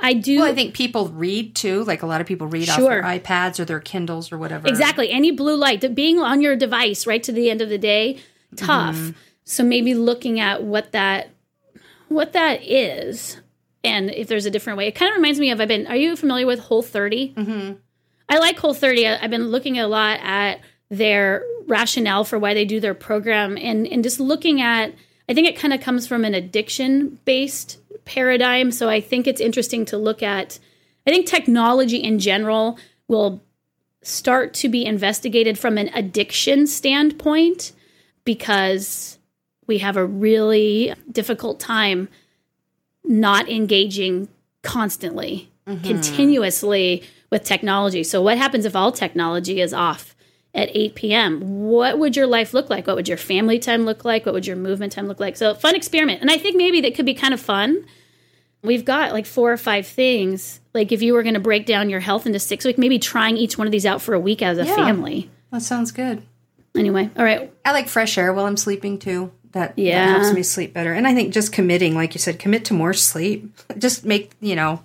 I 0.00 0.14
do. 0.14 0.40
Well, 0.40 0.50
I 0.50 0.54
think 0.54 0.74
people 0.74 1.08
read 1.08 1.54
too. 1.56 1.84
Like 1.84 2.02
a 2.02 2.06
lot 2.06 2.20
of 2.20 2.26
people 2.26 2.46
read 2.46 2.68
off 2.68 2.78
their 2.78 3.02
iPads 3.02 3.58
or 3.58 3.64
their 3.64 3.80
Kindles 3.80 4.30
or 4.30 4.38
whatever. 4.38 4.68
Exactly. 4.68 5.10
Any 5.10 5.32
blue 5.32 5.56
light, 5.56 5.94
being 5.94 6.18
on 6.18 6.40
your 6.40 6.56
device 6.56 7.06
right 7.06 7.22
to 7.22 7.32
the 7.32 7.50
end 7.50 7.60
of 7.60 7.68
the 7.68 7.78
day, 7.78 8.20
tough. 8.56 8.96
Mm-hmm. 8.96 9.10
So 9.44 9.64
maybe 9.64 9.94
looking 9.94 10.40
at 10.40 10.62
what 10.62 10.92
that 10.92 11.30
what 12.08 12.32
that 12.32 12.62
is 12.62 13.38
and 13.84 14.10
if 14.10 14.28
there's 14.28 14.46
a 14.46 14.50
different 14.50 14.78
way. 14.78 14.86
It 14.86 14.94
kind 14.94 15.10
of 15.10 15.16
reminds 15.16 15.40
me 15.40 15.50
of 15.50 15.60
I've 15.60 15.68
been 15.68 15.86
are 15.86 15.96
you 15.96 16.16
familiar 16.16 16.46
with 16.46 16.60
Whole 16.60 16.82
30? 16.82 17.34
Mm-hmm. 17.34 17.72
I 18.28 18.38
like 18.38 18.58
Whole 18.58 18.74
30. 18.74 19.06
I've 19.06 19.30
been 19.30 19.48
looking 19.48 19.78
a 19.78 19.88
lot 19.88 20.20
at 20.22 20.60
their 20.90 21.42
rationale 21.66 22.24
for 22.24 22.38
why 22.38 22.54
they 22.54 22.64
do 22.64 22.80
their 22.80 22.94
program 22.94 23.56
and 23.56 23.86
and 23.86 24.02
just 24.02 24.20
looking 24.20 24.60
at 24.60 24.94
I 25.28 25.34
think 25.34 25.46
it 25.46 25.56
kind 25.56 25.74
of 25.74 25.80
comes 25.80 26.06
from 26.06 26.24
an 26.24 26.34
addiction 26.34 27.18
based 27.24 27.78
paradigm. 28.04 28.70
So 28.70 28.88
I 28.88 29.00
think 29.00 29.26
it's 29.26 29.40
interesting 29.40 29.84
to 29.86 29.98
look 29.98 30.22
at 30.22 30.58
I 31.06 31.10
think 31.10 31.26
technology 31.26 31.96
in 31.96 32.18
general 32.18 32.78
will 33.08 33.42
start 34.02 34.54
to 34.54 34.68
be 34.68 34.84
investigated 34.84 35.58
from 35.58 35.78
an 35.78 35.90
addiction 35.94 36.66
standpoint 36.66 37.72
because 38.24 39.18
we 39.66 39.78
have 39.78 39.96
a 39.96 40.04
really 40.04 40.94
difficult 41.10 41.60
time 41.60 42.08
not 43.04 43.48
engaging 43.48 44.28
constantly, 44.62 45.50
mm-hmm. 45.66 45.82
continuously 45.82 47.02
with 47.30 47.44
technology. 47.44 48.04
So, 48.04 48.20
what 48.20 48.36
happens 48.36 48.66
if 48.66 48.76
all 48.76 48.92
technology 48.92 49.60
is 49.60 49.72
off 49.72 50.14
at 50.58 50.70
8 50.74 50.94
p.m.? 50.96 51.40
What 51.68 51.98
would 51.98 52.16
your 52.16 52.26
life 52.26 52.52
look 52.52 52.68
like? 52.68 52.86
What 52.86 52.96
would 52.96 53.08
your 53.08 53.16
family 53.16 53.58
time 53.58 53.84
look 53.84 54.04
like? 54.04 54.26
What 54.26 54.34
would 54.34 54.46
your 54.46 54.56
movement 54.56 54.92
time 54.92 55.06
look 55.06 55.20
like? 55.20 55.36
So, 55.36 55.54
fun 55.54 55.74
experiment. 55.76 56.20
And 56.20 56.30
I 56.30 56.36
think 56.38 56.56
maybe 56.56 56.80
that 56.82 56.94
could 56.94 57.06
be 57.06 57.14
kind 57.14 57.32
of 57.32 57.40
fun. 57.40 57.84
We've 58.62 58.84
got 58.84 59.12
like 59.12 59.24
four 59.24 59.52
or 59.52 59.56
five 59.56 59.86
things. 59.86 60.60
Like, 60.74 60.90
if 60.90 61.00
you 61.00 61.12
were 61.14 61.22
going 61.22 61.34
to 61.34 61.40
break 61.40 61.64
down 61.64 61.88
your 61.90 62.00
health 62.00 62.26
into 62.26 62.40
six 62.40 62.64
weeks, 62.64 62.78
maybe 62.78 62.98
trying 62.98 63.36
each 63.36 63.56
one 63.56 63.68
of 63.68 63.72
these 63.72 63.86
out 63.86 64.02
for 64.02 64.14
a 64.14 64.20
week 64.20 64.42
as 64.42 64.58
a 64.58 64.64
Yeah. 64.66 64.74
family. 64.74 65.30
That 65.52 65.62
sounds 65.62 65.92
good. 65.92 66.22
Anyway, 66.76 67.08
all 67.16 67.24
right. 67.24 67.52
I 67.64 67.72
like 67.72 67.88
fresh 67.88 68.18
air 68.18 68.32
while 68.32 68.46
I'm 68.46 68.56
sleeping 68.56 68.98
too. 68.98 69.30
That, 69.52 69.76
that 69.76 69.82
Yeah. 69.82 70.10
helps 70.18 70.32
me 70.34 70.42
sleep 70.42 70.74
better. 70.74 70.92
And 70.92 71.06
I 71.06 71.14
think 71.14 71.32
just 71.32 71.52
committing, 71.52 71.94
like 71.94 72.14
you 72.14 72.18
said, 72.20 72.38
commit 72.38 72.64
to 72.66 72.74
more 72.74 72.92
sleep. 72.92 73.50
Just 73.78 74.04
make, 74.04 74.32
you 74.40 74.54
know, 74.54 74.82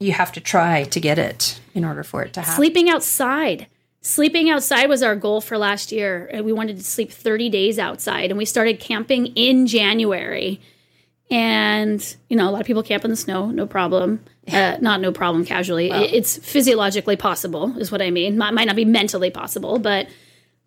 you 0.00 0.12
have 0.12 0.32
to 0.32 0.40
try 0.40 0.84
to 0.84 0.98
get 1.00 1.18
it 1.18 1.60
in 1.74 1.84
order 1.84 2.02
for 2.02 2.22
it 2.22 2.32
to 2.32 2.40
happen. 2.40 2.56
Sleeping 2.56 2.88
outside. 2.88 3.66
Sleeping 4.02 4.48
outside 4.48 4.86
was 4.88 5.02
our 5.02 5.14
goal 5.14 5.40
for 5.40 5.58
last 5.58 5.92
year. 5.92 6.30
We 6.42 6.52
wanted 6.52 6.78
to 6.78 6.84
sleep 6.84 7.12
30 7.12 7.50
days 7.50 7.78
outside, 7.78 8.30
and 8.30 8.38
we 8.38 8.44
started 8.46 8.80
camping 8.80 9.26
in 9.28 9.66
January. 9.66 10.60
And, 11.30 12.16
you 12.28 12.36
know, 12.36 12.48
a 12.48 12.50
lot 12.50 12.60
of 12.62 12.66
people 12.66 12.82
camp 12.82 13.04
in 13.04 13.10
the 13.10 13.16
snow, 13.16 13.50
no 13.50 13.66
problem. 13.66 14.20
Uh, 14.50 14.78
not 14.80 15.00
no 15.00 15.12
problem 15.12 15.44
casually. 15.44 15.90
It- 15.90 16.14
it's 16.14 16.38
physiologically 16.38 17.16
possible, 17.16 17.76
is 17.78 17.92
what 17.92 18.00
I 18.02 18.10
mean. 18.10 18.38
Might, 18.38 18.54
might 18.54 18.64
not 18.66 18.74
be 18.74 18.84
mentally 18.86 19.30
possible, 19.30 19.78
but 19.78 20.08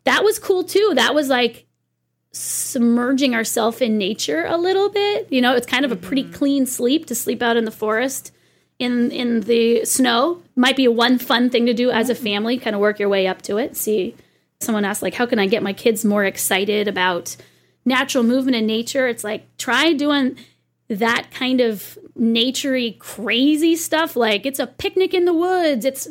that 0.05 0.23
was 0.23 0.37
cool 0.39 0.63
too. 0.63 0.93
That 0.95 1.13
was 1.15 1.27
like 1.27 1.65
submerging 2.31 3.35
ourselves 3.35 3.81
in 3.81 3.97
nature 3.97 4.45
a 4.45 4.57
little 4.57 4.89
bit. 4.89 5.27
You 5.31 5.41
know, 5.41 5.55
it's 5.55 5.67
kind 5.67 5.85
of 5.85 5.91
a 5.91 5.95
pretty 5.95 6.23
clean 6.23 6.65
sleep 6.65 7.07
to 7.07 7.15
sleep 7.15 7.41
out 7.41 7.57
in 7.57 7.65
the 7.65 7.71
forest 7.71 8.31
in 8.83 9.11
in 9.11 9.41
the 9.41 9.85
snow. 9.85 10.41
Might 10.55 10.75
be 10.75 10.87
one 10.87 11.17
fun 11.17 11.49
thing 11.49 11.65
to 11.65 11.73
do 11.73 11.89
as 11.89 12.09
a 12.09 12.15
family, 12.15 12.57
kind 12.57 12.75
of 12.75 12.81
work 12.81 12.99
your 12.99 13.09
way 13.09 13.27
up 13.27 13.41
to 13.43 13.57
it. 13.57 13.75
See 13.75 14.15
someone 14.59 14.85
asked 14.85 15.01
like 15.01 15.15
how 15.15 15.25
can 15.25 15.39
I 15.39 15.47
get 15.47 15.63
my 15.63 15.73
kids 15.73 16.05
more 16.05 16.23
excited 16.23 16.87
about 16.87 17.35
natural 17.85 18.23
movement 18.23 18.55
in 18.55 18.65
nature? 18.65 19.07
It's 19.07 19.23
like 19.23 19.45
try 19.57 19.93
doing 19.93 20.37
that 20.89 21.31
kind 21.31 21.61
of 21.61 21.97
naturey 22.19 22.97
crazy 22.99 23.75
stuff 23.75 24.15
like 24.15 24.45
it's 24.45 24.59
a 24.59 24.67
picnic 24.67 25.13
in 25.13 25.25
the 25.25 25.33
woods, 25.33 25.85
it's 25.85 26.07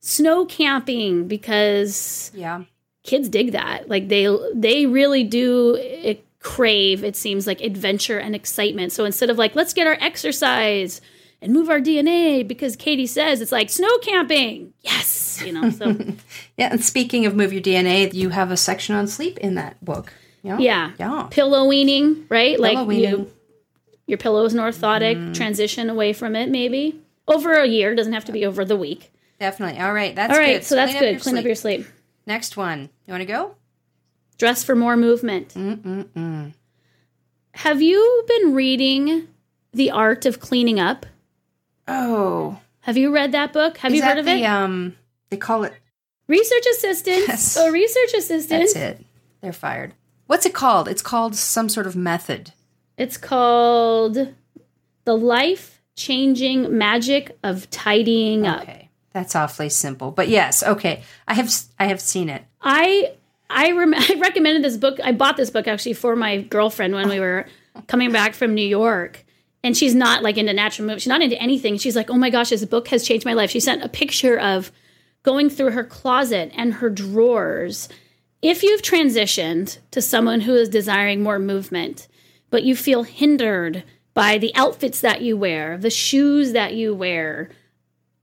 snow 0.00 0.44
camping 0.46 1.26
because 1.26 2.30
yeah. 2.34 2.62
kids 3.02 3.28
dig 3.28 3.52
that 3.52 3.88
like 3.88 4.08
they 4.08 4.28
they 4.54 4.86
really 4.86 5.24
do 5.24 5.76
eh, 5.76 6.14
crave 6.38 7.02
it 7.02 7.16
seems 7.16 7.44
like 7.44 7.60
adventure 7.60 8.18
and 8.18 8.36
excitement 8.36 8.92
so 8.92 9.04
instead 9.04 9.30
of 9.30 9.36
like 9.36 9.56
let's 9.56 9.72
get 9.72 9.86
our 9.86 9.96
exercise 10.00 11.00
and 11.42 11.52
move 11.52 11.68
our 11.68 11.80
dna 11.80 12.46
because 12.46 12.76
katy 12.76 13.06
says 13.06 13.40
it's 13.40 13.52
like 13.52 13.68
snow 13.70 13.98
camping 13.98 14.72
yes 14.82 15.42
you 15.44 15.52
know 15.52 15.70
so 15.70 15.94
Yeah. 16.56 16.68
And 16.72 16.82
speaking 16.82 17.26
of 17.26 17.34
Move 17.36 17.52
Your 17.52 17.60
DNA, 17.60 18.14
you 18.14 18.30
have 18.30 18.50
a 18.50 18.56
section 18.56 18.94
on 18.96 19.06
sleep 19.06 19.36
in 19.36 19.56
that 19.56 19.76
book. 19.84 20.10
Yeah. 20.42 20.56
yeah 20.58 20.92
Yeah. 20.98 21.26
pillow 21.30 21.66
weaning 21.66 22.24
right 22.30 22.58
like 22.58 22.78
Pillow 22.78 22.90
you, 22.90 23.30
your 24.06 24.16
pillow 24.16 24.42
is 24.46 24.54
an 24.54 24.60
orthotic 24.60 25.16
mm. 25.16 25.34
transition 25.34 25.90
away 25.90 26.14
from 26.14 26.34
it 26.34 26.48
maybe 26.48 26.98
over 27.28 27.52
a 27.52 27.66
year 27.66 27.94
doesn't 27.94 28.14
have 28.14 28.24
to 28.26 28.32
be 28.32 28.46
over 28.46 28.64
the 28.64 28.76
week 28.76 29.12
Definitely. 29.38 29.78
All 29.82 29.92
right. 29.92 30.16
That's 30.16 30.32
all 30.32 30.38
right 30.38 30.60
good. 30.60 30.64
so 30.64 30.76
that's 30.76 30.92
Clean 30.92 30.96
up 30.96 31.00
good 31.02 31.10
your 31.12 31.20
clean 31.20 31.38
up 31.38 31.44
your 31.44 31.54
sleep 31.54 31.86
Next 32.26 32.56
one. 32.56 32.88
You 33.06 33.12
want 33.12 33.20
to 33.20 33.26
go? 33.26 33.54
dress 34.38 34.64
for 34.64 34.74
more 34.74 34.96
movement 34.96 35.48
Mm-mm-mm. 35.54 36.54
have 37.52 37.82
you 37.82 38.24
been 38.26 38.54
reading 38.54 39.28
the 39.74 39.90
art 39.90 40.24
of 40.26 40.40
cleaning 40.40 40.80
up 40.80 41.04
Oh. 41.88 42.58
Have 42.80 42.96
you 42.96 43.12
read 43.12 43.32
that 43.32 43.52
book? 43.52 43.78
Have 43.78 43.92
Is 43.92 43.98
you 43.98 44.04
heard 44.04 44.18
of 44.18 44.24
the, 44.24 44.32
it? 44.32 44.44
Um, 44.44 44.96
they 45.30 45.36
call 45.36 45.64
it. 45.64 45.74
research 46.28 46.64
assistant. 46.76 47.24
Yes. 47.28 47.56
A 47.56 47.70
research 47.70 48.14
assistant. 48.14 48.60
That's 48.62 48.76
it. 48.76 49.04
They're 49.40 49.52
fired. 49.52 49.94
What's 50.26 50.46
it 50.46 50.54
called? 50.54 50.88
It's 50.88 51.02
called 51.02 51.36
some 51.36 51.68
sort 51.68 51.86
of 51.86 51.94
method. 51.96 52.52
It's 52.96 53.16
called 53.16 54.34
The 55.04 55.16
Life 55.16 55.82
Changing 55.96 56.76
Magic 56.76 57.36
of 57.42 57.70
Tidying 57.70 58.46
Up. 58.46 58.62
Okay. 58.62 58.88
That's 59.12 59.34
awfully 59.34 59.68
simple. 59.68 60.10
But 60.10 60.28
yes, 60.28 60.62
okay. 60.62 61.02
I 61.26 61.34
have 61.34 61.50
I 61.78 61.86
have 61.86 62.00
seen 62.00 62.28
it. 62.28 62.44
I 62.60 63.12
I, 63.48 63.72
rem- 63.72 63.94
I 63.96 64.16
recommended 64.18 64.62
this 64.64 64.76
book. 64.76 64.98
I 65.02 65.12
bought 65.12 65.36
this 65.36 65.50
book 65.50 65.66
actually 65.68 65.94
for 65.94 66.16
my 66.16 66.38
girlfriend 66.42 66.94
when 66.94 67.08
we 67.08 67.20
were 67.20 67.46
coming 67.86 68.12
back 68.12 68.34
from 68.34 68.54
New 68.54 68.66
York. 68.66 69.24
And 69.66 69.76
she's 69.76 69.96
not 69.96 70.22
like 70.22 70.38
into 70.38 70.52
natural 70.52 70.86
movement. 70.86 71.02
She's 71.02 71.08
not 71.08 71.22
into 71.22 71.42
anything. 71.42 71.76
She's 71.76 71.96
like, 71.96 72.08
oh 72.08 72.16
my 72.16 72.30
gosh, 72.30 72.50
this 72.50 72.64
book 72.64 72.86
has 72.86 73.04
changed 73.04 73.26
my 73.26 73.32
life. 73.32 73.50
She 73.50 73.58
sent 73.58 73.82
a 73.82 73.88
picture 73.88 74.38
of 74.38 74.70
going 75.24 75.50
through 75.50 75.72
her 75.72 75.82
closet 75.82 76.52
and 76.54 76.74
her 76.74 76.88
drawers. 76.88 77.88
If 78.40 78.62
you've 78.62 78.80
transitioned 78.80 79.78
to 79.90 80.00
someone 80.00 80.42
who 80.42 80.54
is 80.54 80.68
desiring 80.68 81.20
more 81.20 81.40
movement, 81.40 82.06
but 82.48 82.62
you 82.62 82.76
feel 82.76 83.02
hindered 83.02 83.82
by 84.14 84.38
the 84.38 84.54
outfits 84.54 85.00
that 85.00 85.22
you 85.22 85.36
wear, 85.36 85.76
the 85.76 85.90
shoes 85.90 86.52
that 86.52 86.74
you 86.74 86.94
wear, 86.94 87.50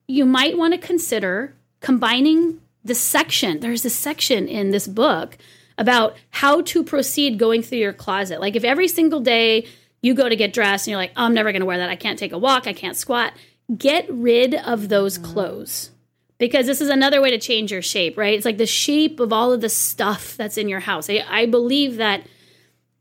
you 0.07 0.23
might 0.23 0.57
want 0.57 0.73
to 0.73 0.77
consider 0.79 1.53
combining 1.81 2.61
the 2.85 2.95
section. 2.95 3.59
There's 3.59 3.83
a 3.83 3.89
section 3.89 4.47
in 4.47 4.71
this 4.71 4.87
book 4.87 5.37
about 5.77 6.15
how 6.29 6.61
to 6.61 6.85
proceed 6.85 7.37
going 7.37 7.63
through 7.63 7.79
your 7.79 7.91
closet. 7.91 8.39
Like 8.39 8.55
if 8.55 8.63
every 8.63 8.87
single 8.87 9.19
day 9.19 9.67
you 10.03 10.13
go 10.13 10.29
to 10.29 10.35
get 10.35 10.53
dressed 10.53 10.85
and 10.85 10.91
you're 10.91 10.99
like, 10.99 11.13
oh, 11.15 11.23
I'm 11.23 11.33
never 11.33 11.51
going 11.51 11.61
to 11.61 11.65
wear 11.65 11.79
that. 11.79 11.89
I 11.89 11.95
can't 11.95 12.19
take 12.19 12.33
a 12.33 12.37
walk. 12.37 12.67
I 12.67 12.73
can't 12.73 12.95
squat. 12.95 13.33
Get 13.75 14.05
rid 14.11 14.53
of 14.53 14.89
those 14.89 15.17
mm. 15.17 15.23
clothes 15.23 15.89
because 16.37 16.67
this 16.67 16.81
is 16.81 16.89
another 16.89 17.21
way 17.21 17.31
to 17.31 17.39
change 17.39 17.71
your 17.71 17.81
shape, 17.81 18.17
right? 18.17 18.33
It's 18.35 18.45
like 18.45 18.57
the 18.57 18.67
shape 18.67 19.19
of 19.21 19.31
all 19.31 19.53
of 19.53 19.61
the 19.61 19.69
stuff 19.69 20.35
that's 20.35 20.57
in 20.57 20.67
your 20.67 20.81
house. 20.81 21.09
I, 21.09 21.23
I 21.27 21.45
believe 21.45 21.95
that 21.97 22.27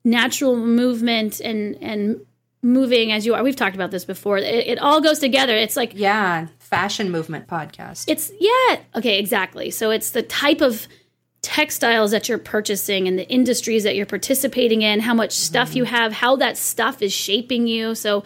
natural 0.05 0.57
movement 0.57 1.41
and 1.41 1.77
and 1.83 2.25
moving 2.63 3.11
as 3.11 3.27
you 3.27 3.35
are. 3.35 3.43
We've 3.43 3.57
talked 3.57 3.75
about 3.75 3.91
this 3.91 4.05
before. 4.05 4.39
It, 4.39 4.45
it 4.45 4.79
all 4.79 5.01
goes 5.01 5.19
together. 5.19 5.57
It's 5.57 5.77
like 5.77 5.93
Yeah, 5.97 6.47
fashion 6.61 7.11
movement 7.11 7.49
podcast. 7.49 8.05
it's 8.07 8.31
yeah 8.39 8.79
okay 8.95 9.19
exactly. 9.19 9.71
So 9.71 9.91
it's 9.91 10.11
the 10.11 10.23
type 10.23 10.61
of 10.61 10.87
textiles 11.43 12.13
that 12.13 12.29
you're 12.29 12.39
purchasing 12.39 13.09
and 13.09 13.19
the 13.19 13.29
industries 13.29 13.83
that 13.85 13.97
you're 13.97 14.07
participating 14.07 14.83
in, 14.83 15.01
how 15.01 15.15
much 15.15 15.33
stuff 15.33 15.75
you 15.75 15.85
mm-hmm. 15.85 15.95
have, 15.95 16.13
how 16.13 16.37
that 16.37 16.57
stuff 16.57 17.03
is 17.03 17.13
shaping 17.13 17.67
you. 17.67 17.95
So 17.95 18.25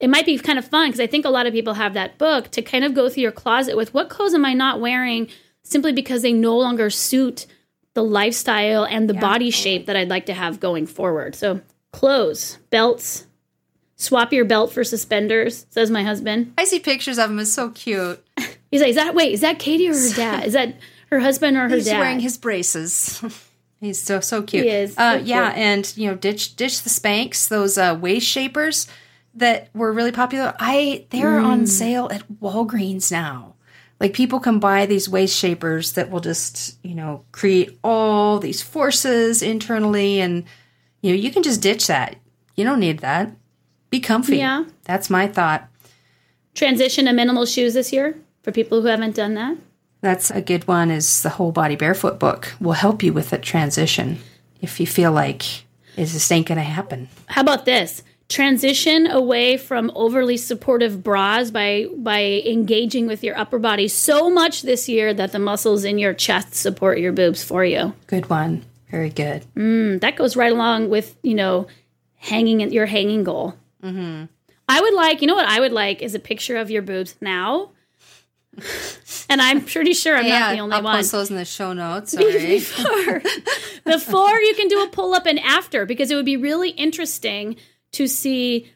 it 0.00 0.10
might 0.10 0.26
be 0.26 0.38
kind 0.38 0.58
of 0.58 0.66
fun 0.66 0.88
because 0.88 1.00
I 1.00 1.06
think 1.06 1.24
a 1.24 1.30
lot 1.30 1.46
of 1.46 1.52
people 1.52 1.74
have 1.74 1.94
that 1.94 2.18
book 2.18 2.50
to 2.50 2.62
kind 2.62 2.84
of 2.84 2.92
go 2.92 3.08
through 3.08 3.22
your 3.22 3.32
closet 3.32 3.76
with 3.76 3.94
what 3.94 4.10
clothes 4.10 4.34
am 4.34 4.44
I 4.44 4.52
not 4.52 4.80
wearing 4.80 5.28
simply 5.62 5.92
because 5.92 6.22
they 6.22 6.32
no 6.32 6.56
longer 6.56 6.90
suit 6.90 7.46
the 7.94 8.04
lifestyle 8.04 8.84
and 8.84 9.08
the 9.08 9.14
body 9.14 9.50
shape 9.50 9.86
that 9.86 9.96
I'd 9.96 10.10
like 10.10 10.26
to 10.26 10.34
have 10.34 10.60
going 10.60 10.86
forward. 10.86 11.34
So 11.34 11.62
clothes, 11.92 12.58
belts, 12.68 13.26
swap 13.96 14.32
your 14.32 14.44
belt 14.44 14.70
for 14.70 14.84
suspenders, 14.84 15.66
says 15.70 15.90
my 15.90 16.02
husband. 16.02 16.52
I 16.58 16.64
see 16.64 16.78
pictures 16.78 17.18
of 17.18 17.30
him. 17.30 17.38
It's 17.38 17.52
so 17.52 17.70
cute. 17.70 18.22
He's 18.70 18.82
like, 18.82 18.90
is 18.90 18.96
that 18.96 19.14
wait, 19.14 19.32
is 19.32 19.40
that 19.40 19.58
Katy 19.58 19.88
or 19.88 19.94
her 19.94 20.10
dad? 20.14 20.44
Is 20.44 20.52
that 20.52 20.74
her 21.06 21.20
husband 21.20 21.56
or 21.56 21.68
her 21.68 21.76
He's 21.76 21.84
dad? 21.86 21.98
wearing 21.98 22.20
his 22.20 22.36
braces. 22.38 23.22
He's 23.80 24.00
so 24.02 24.20
so 24.20 24.42
cute. 24.42 24.64
He 24.64 24.70
is, 24.70 24.96
Uh, 24.96 25.18
so 25.18 25.24
yeah, 25.24 25.50
cute. 25.52 25.58
and 25.64 25.92
you 25.96 26.08
know, 26.10 26.16
ditch 26.16 26.56
ditch 26.56 26.82
the 26.82 26.90
Spanx, 26.90 27.48
those 27.48 27.76
uh, 27.78 27.96
waist 28.00 28.26
shapers 28.26 28.86
that 29.34 29.68
were 29.74 29.92
really 29.92 30.12
popular. 30.12 30.54
I 30.58 31.04
they're 31.10 31.38
Mm. 31.40 31.44
on 31.46 31.66
sale 31.66 32.08
at 32.10 32.24
Walgreens 32.40 33.12
now. 33.12 33.54
Like 34.00 34.12
people 34.14 34.40
can 34.40 34.58
buy 34.58 34.86
these 34.86 35.08
waist 35.08 35.36
shapers 35.36 35.92
that 35.92 36.10
will 36.10 36.20
just 36.20 36.78
you 36.82 36.94
know 36.94 37.24
create 37.32 37.78
all 37.84 38.38
these 38.38 38.62
forces 38.62 39.42
internally, 39.42 40.20
and 40.20 40.44
you 41.02 41.10
know 41.12 41.16
you 41.18 41.30
can 41.30 41.42
just 41.42 41.60
ditch 41.60 41.86
that. 41.86 42.16
You 42.56 42.64
don't 42.64 42.80
need 42.80 43.00
that. 43.00 43.30
Be 43.90 44.00
comfy. 44.00 44.38
Yeah. 44.38 44.64
that's 44.84 45.08
my 45.10 45.26
thought. 45.28 45.68
transition 46.54 47.04
to 47.04 47.12
minimal 47.12 47.44
shoes 47.46 47.74
this 47.74 47.92
year 47.92 48.16
for 48.42 48.52
people 48.52 48.80
who 48.80 48.86
haven't 48.88 49.14
done 49.14 49.34
that? 49.34 49.56
That's 50.00 50.30
a 50.30 50.40
good 50.40 50.68
one. 50.68 50.90
Is 50.90 51.22
the 51.22 51.30
whole 51.30 51.52
body 51.52 51.76
barefoot 51.76 52.18
book 52.18 52.54
will 52.60 52.72
help 52.72 53.02
you 53.02 53.12
with 53.12 53.30
that 53.30 53.42
transition 53.42 54.18
if 54.60 54.78
you 54.80 54.86
feel 54.86 55.12
like 55.12 55.64
is 55.96 56.12
this 56.12 56.30
ain't 56.30 56.46
gonna 56.46 56.62
happen. 56.62 57.08
How 57.26 57.40
about 57.40 57.64
this? 57.64 58.02
Transition 58.28 59.06
away 59.06 59.56
from 59.56 59.90
overly 59.94 60.36
supportive 60.36 61.02
bras 61.02 61.50
by 61.50 61.86
by 61.96 62.42
engaging 62.44 63.06
with 63.06 63.22
your 63.22 63.38
upper 63.38 63.58
body 63.58 63.88
so 63.88 64.28
much 64.28 64.62
this 64.62 64.88
year 64.88 65.14
that 65.14 65.32
the 65.32 65.38
muscles 65.38 65.84
in 65.84 65.98
your 65.98 66.12
chest 66.12 66.54
support 66.54 66.98
your 66.98 67.12
boobs 67.12 67.42
for 67.42 67.64
you. 67.64 67.94
Good 68.06 68.28
one. 68.28 68.64
Very 68.90 69.10
good. 69.10 69.44
Mm, 69.56 70.00
that 70.00 70.16
goes 70.16 70.36
right 70.36 70.52
along 70.52 70.90
with 70.90 71.16
you 71.22 71.34
know 71.34 71.68
hanging 72.16 72.62
at 72.62 72.72
your 72.72 72.86
hanging 72.86 73.24
goal. 73.24 73.54
Mm-hmm. 73.82 74.24
I 74.68 74.80
would 74.80 74.94
like, 74.94 75.20
you 75.20 75.28
know 75.28 75.36
what 75.36 75.48
I 75.48 75.60
would 75.60 75.72
like 75.72 76.02
is 76.02 76.14
a 76.14 76.18
picture 76.18 76.56
of 76.56 76.70
your 76.70 76.82
boobs 76.82 77.14
now. 77.20 77.70
and 79.30 79.40
I'm 79.42 79.64
pretty 79.64 79.92
sure 79.92 80.16
I'm 80.16 80.26
yeah, 80.26 80.38
not 80.40 80.52
the 80.54 80.60
only 80.60 80.76
I'll 80.76 80.82
one. 80.82 80.96
post 80.96 81.12
those 81.12 81.30
in 81.30 81.36
the 81.36 81.44
show 81.44 81.72
notes. 81.72 82.14
Before, 82.16 83.22
before 83.84 84.38
you 84.40 84.54
can 84.54 84.68
do 84.68 84.82
a 84.82 84.88
pull 84.88 85.14
up 85.14 85.26
and 85.26 85.38
after, 85.40 85.86
because 85.86 86.10
it 86.10 86.14
would 86.16 86.24
be 86.24 86.36
really 86.36 86.70
interesting 86.70 87.56
to 87.92 88.06
see 88.06 88.70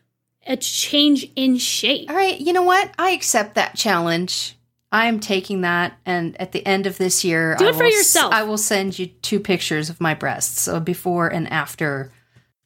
a 0.47 0.57
change 0.57 1.31
in 1.37 1.59
shape. 1.59 2.09
All 2.11 2.17
right, 2.17 2.39
you 2.39 2.53
know 2.53 2.63
what? 2.63 2.91
I 2.99 3.11
accept 3.11 3.55
that 3.57 3.75
challenge. 3.77 4.57
I'm 4.93 5.21
taking 5.21 5.61
that, 5.61 5.97
and 6.05 6.41
at 6.41 6.51
the 6.53 6.67
end 6.67 6.87
of 6.87 6.99
this 6.99 7.25
year, 7.25 7.55
Do 7.59 7.67
I 7.67 7.69
it 7.69 7.75
for 7.75 7.85
will 7.85 7.87
s- 7.91 7.95
yourself. 7.97 8.33
I 8.35 8.43
will 8.43 8.59
send 8.59 8.99
you 8.99 9.07
two 9.07 9.39
pictures 9.39 9.89
of 9.89 10.01
my 10.01 10.15
breasts, 10.15 10.61
so 10.63 10.81
before 10.81 11.29
and 11.29 11.47
after. 11.53 12.13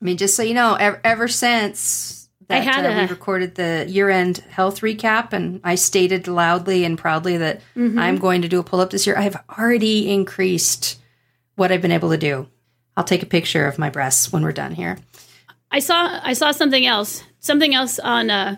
I 0.01 0.05
mean, 0.05 0.17
just 0.17 0.35
so 0.37 0.43
you 0.43 0.55
know, 0.55 0.75
ever, 0.75 1.01
ever 1.05 1.29
since 1.29 2.24
I 2.51 2.61
had 2.61 2.85
uh, 2.85 3.03
we 3.03 3.07
recorded 3.07 3.55
the 3.55 3.87
year-end 3.89 4.39
health 4.39 4.81
recap, 4.81 5.33
and 5.33 5.61
I 5.65 5.75
stated 5.77 6.29
loudly 6.29 6.85
and 6.85 6.99
proudly 6.99 7.37
that 7.39 7.61
Mm-hmm. 7.77 7.99
I'm 7.99 8.19
going 8.19 8.43
to 8.43 8.49
do 8.49 8.59
a 8.61 8.63
pull-up 8.65 8.91
this 8.91 9.07
year. 9.07 9.17
I 9.17 9.23
have 9.23 9.43
already 9.59 10.13
increased 10.13 11.01
what 11.57 11.73
I've 11.73 11.83
been 11.83 11.93
able 11.93 12.11
to 12.11 12.17
do. 12.19 12.49
I'll 12.97 13.05
take 13.05 13.23
a 13.23 13.27
picture 13.27 13.67
of 13.67 13.79
my 13.79 13.91
breasts 13.91 14.33
when 14.33 14.43
we're 14.43 14.53
done 14.53 14.73
here. 14.73 14.99
I 15.71 15.81
saw 15.81 16.21
I 16.23 16.35
saw 16.35 16.53
something 16.53 16.87
else, 16.87 17.25
something 17.41 17.75
else 17.75 17.99
on 17.99 18.31
uh, 18.31 18.57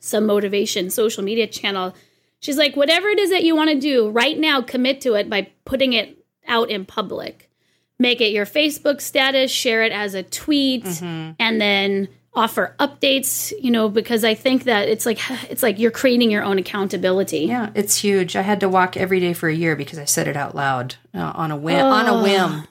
some 0.00 0.26
motivation 0.26 0.90
social 0.90 1.24
media 1.24 1.46
channel. 1.46 1.94
She's 2.40 2.58
like, 2.58 2.76
whatever 2.76 3.08
it 3.08 3.18
is 3.18 3.30
that 3.30 3.44
you 3.44 3.56
want 3.56 3.70
to 3.70 3.78
do 3.78 4.10
right 4.10 4.38
now, 4.38 4.60
commit 4.60 5.00
to 5.02 5.14
it 5.14 5.30
by 5.30 5.50
putting 5.64 5.94
it 5.94 6.18
out 6.46 6.70
in 6.70 6.84
public. 6.84 7.50
Make 7.98 8.20
it 8.20 8.32
your 8.32 8.44
Facebook 8.44 9.00
status, 9.00 9.50
share 9.50 9.82
it 9.82 9.92
as 9.92 10.12
a 10.12 10.22
tweet, 10.22 10.84
and 11.00 11.60
then 11.60 12.08
offer 12.36 12.76
updates. 12.78 13.52
You 13.60 13.70
know, 13.72 13.88
because 13.88 14.22
I 14.22 14.34
think 14.34 14.64
that 14.64 14.88
it's 14.88 15.06
like 15.06 15.18
it's 15.50 15.62
like 15.62 15.78
you're 15.78 15.90
creating 15.90 16.30
your 16.30 16.44
own 16.44 16.58
accountability. 16.58 17.40
Yeah, 17.46 17.70
it's 17.74 17.96
huge. 17.96 18.36
I 18.36 18.42
had 18.42 18.60
to 18.60 18.68
walk 18.68 18.96
every 18.96 19.18
day 19.18 19.32
for 19.32 19.48
a 19.48 19.54
year 19.54 19.74
because 19.74 19.98
I 19.98 20.04
said 20.04 20.28
it 20.28 20.36
out 20.36 20.54
loud 20.54 20.94
uh, 21.14 21.32
on 21.34 21.50
a 21.50 21.56
whim. 21.56 21.84
On 21.84 22.06
a 22.06 22.22
whim. 22.22 22.68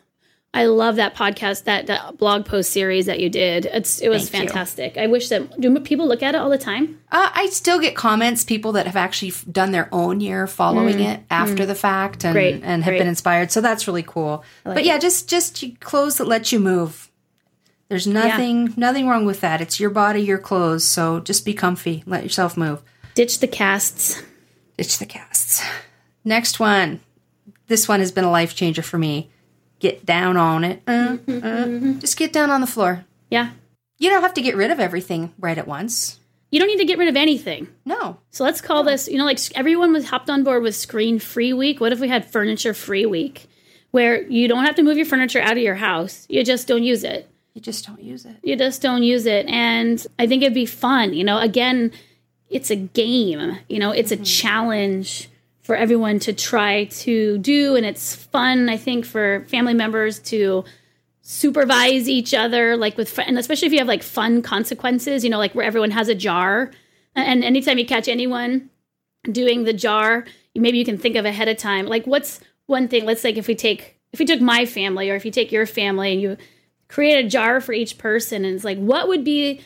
I 0.54 0.68
love 0.68 0.96
that 0.96 1.16
podcast, 1.16 1.66
that, 1.66 1.88
that 1.88 2.18
blog 2.18 2.46
post 2.46 2.72
series 2.72 3.08
that 3.08 3.20
you 3.20 3.30
did. 3.30 3.66
It's 3.66 4.00
it 4.00 4.08
was 4.08 4.30
Thank 4.30 4.44
you. 4.44 4.48
fantastic. 4.50 4.98
I 4.98 5.06
wish 5.08 5.28
that 5.28 5.60
do 5.60 5.78
people 5.82 6.08
look 6.08 6.24
at 6.24 6.34
it 6.34 6.38
all 6.38 6.50
the 6.50 6.58
time? 6.58 6.98
Uh, 7.12 7.30
I 7.34 7.48
still 7.48 7.78
get 7.78 7.94
comments, 7.98 8.46
people 8.46 8.72
that 8.72 8.86
have 8.86 8.96
actually 8.96 9.34
done 9.52 9.74
their 9.74 9.90
own 9.92 10.22
year 10.22 10.48
following 10.48 11.02
it 11.02 11.20
after 11.30 11.66
the 11.66 11.76
fact 11.76 12.24
and, 12.24 12.32
Mm. 12.32 12.34
Great, 12.40 12.54
and 12.64 12.84
have 12.86 12.92
great. 12.94 13.00
been 13.00 13.08
inspired. 13.10 13.52
So 13.52 13.60
that's 13.60 13.86
really 13.86 14.04
cool. 14.04 14.46
but 14.64 14.86
yeah, 14.86 14.98
just 14.98 15.28
just 15.30 15.62
you- 15.62 15.76
clothes 15.82 16.20
that 16.20 16.28
let 16.28 16.54
you 16.54 16.62
move. 16.62 17.12
There's 17.88 18.08
nothing 18.08 18.74
nothing 18.78 19.08
wrong 19.08 19.26
with 19.26 19.42
that. 19.42 19.62
It's 19.62 19.80
your 19.80 19.90
body, 19.90 20.22
your 20.22 20.40
clothes. 20.40 20.84
So 20.84 21.20
just 21.20 21.46
be 21.46 21.54
comfy. 21.54 22.04
Let 22.06 22.24
yourself 22.24 22.58
move. 22.58 22.82
Ditch 23.14 23.40
the 23.40 23.48
casts. 23.48 24.24
Ditch 24.78 24.98
the 24.98 25.06
casts. 25.06 25.64
Next 26.24 26.60
one. 26.60 27.02
This 27.68 27.88
one 27.88 28.00
has 28.00 28.12
been 28.12 28.24
a 28.24 28.32
life 28.32 28.56
changer 28.56 28.82
for 28.82 28.98
me. 28.98 29.30
Get 29.80 30.06
down 30.06 30.38
on 30.38 30.64
it. 30.64 30.82
Uh, 30.88 31.18
uh, 31.28 31.94
just 32.00 32.18
get 32.18 32.34
down 32.34 32.50
on 32.50 32.62
the 32.62 32.68
floor. 32.68 33.06
Yeah. 33.30 33.52
You 33.98 34.10
don't 34.10 34.22
have 34.22 34.34
to 34.36 34.42
get 34.42 34.56
rid 34.56 34.72
of 34.72 34.80
everything 34.80 35.34
right 35.40 35.58
at 35.58 35.68
once. 35.68 36.20
You 36.52 36.60
don't 36.60 36.68
need 36.68 36.78
to 36.78 36.86
get 36.86 36.98
rid 36.98 37.08
of 37.08 37.16
anything. 37.16 37.68
No. 37.86 38.20
So 38.32 38.44
let's 38.44 38.62
call 38.62 38.84
this, 38.84 39.08
you 39.08 39.18
know, 39.18 39.26
like 39.26 39.40
everyone 39.56 39.94
was 39.94 40.10
hopped 40.10 40.30
on 40.30 40.44
board 40.44 40.64
with 40.64 40.76
screen 40.76 41.20
free 41.20 41.54
week. 41.54 41.80
What 41.80 41.92
if 41.92 42.00
we 42.00 42.08
had 42.08 42.30
furniture 42.30 42.74
free 42.74 43.06
week 43.06 43.48
where 43.92 44.24
you 44.24 44.48
don't 44.48 44.66
have 44.66 44.76
to 44.76 44.84
move 44.84 44.98
your 44.98 45.06
furniture 45.06 45.42
out 45.42 45.54
of 45.54 45.64
your 45.64 45.76
house? 45.76 46.26
You 46.30 46.44
just 46.44 46.68
don't 46.68 46.84
use 46.84 47.04
it. 47.04 47.30
You 47.56 47.62
just 47.62 47.88
don't 47.88 48.04
use 48.04 48.26
it. 48.26 48.36
You 48.44 48.58
just 48.58 48.82
don't 48.82 49.02
use 49.02 49.26
it. 49.26 49.48
And 49.48 50.06
I 50.20 50.28
think 50.28 50.44
it'd 50.44 50.54
be 50.54 50.66
fun. 50.66 51.14
You 51.14 51.24
know, 51.24 51.40
again, 51.40 51.94
it's 52.50 52.70
a 52.70 52.76
game, 52.76 53.58
you 53.70 53.80
know, 53.80 53.92
it's 53.92 54.12
a 54.12 54.16
mm-hmm. 54.16 54.24
challenge 54.26 55.30
for 55.62 55.76
everyone 55.76 56.20
to 56.20 56.34
try 56.34 56.84
to 56.84 57.38
do. 57.38 57.78
And 57.78 57.86
it's 57.86 58.14
fun, 58.14 58.68
I 58.68 58.76
think, 58.76 59.06
for 59.06 59.46
family 59.48 59.74
members 59.74 60.20
to 60.20 60.66
supervise 61.22 62.10
each 62.10 62.34
other, 62.34 62.76
like 62.76 62.98
with, 62.98 63.18
and 63.18 63.40
especially 63.40 63.68
if 63.68 63.72
you 63.72 63.80
have 63.80 63.88
like 63.88 64.04
fun 64.04 64.42
consequences, 64.42 65.24
you 65.24 65.30
know, 65.30 65.40
like 65.40 65.56
where 65.56 65.66
everyone 65.66 65.92
has 65.92 66.10
a 66.10 66.14
jar. 66.14 66.72
And 67.16 67.42
anytime 67.42 67.80
you 67.80 67.86
catch 67.86 68.10
anyone 68.10 68.70
doing 69.32 69.64
the 69.64 69.74
jar, 69.74 70.26
maybe 70.54 70.78
you 70.78 70.86
can 70.86 70.98
think 70.98 71.16
of 71.16 71.26
ahead 71.26 71.48
of 71.48 71.56
time, 71.56 71.86
like 71.88 72.06
what's 72.06 72.42
one 72.66 72.90
thing, 72.90 73.06
let's 73.06 73.22
say 73.22 73.32
if 73.32 73.48
we 73.48 73.56
take, 73.56 73.98
if 74.12 74.20
we 74.20 74.26
took 74.26 74.42
my 74.42 74.66
family 74.66 75.10
or 75.10 75.16
if 75.16 75.24
you 75.24 75.32
take 75.32 75.54
your 75.54 75.66
family 75.66 76.12
and 76.12 76.22
you 76.22 76.38
create 76.88 77.24
a 77.24 77.28
jar 77.28 77.62
for 77.62 77.74
each 77.74 77.98
person. 77.98 78.46
And 78.46 78.56
it's 78.56 78.64
like 78.64 78.78
what 78.78 79.08
would 79.08 79.24
be 79.24 79.62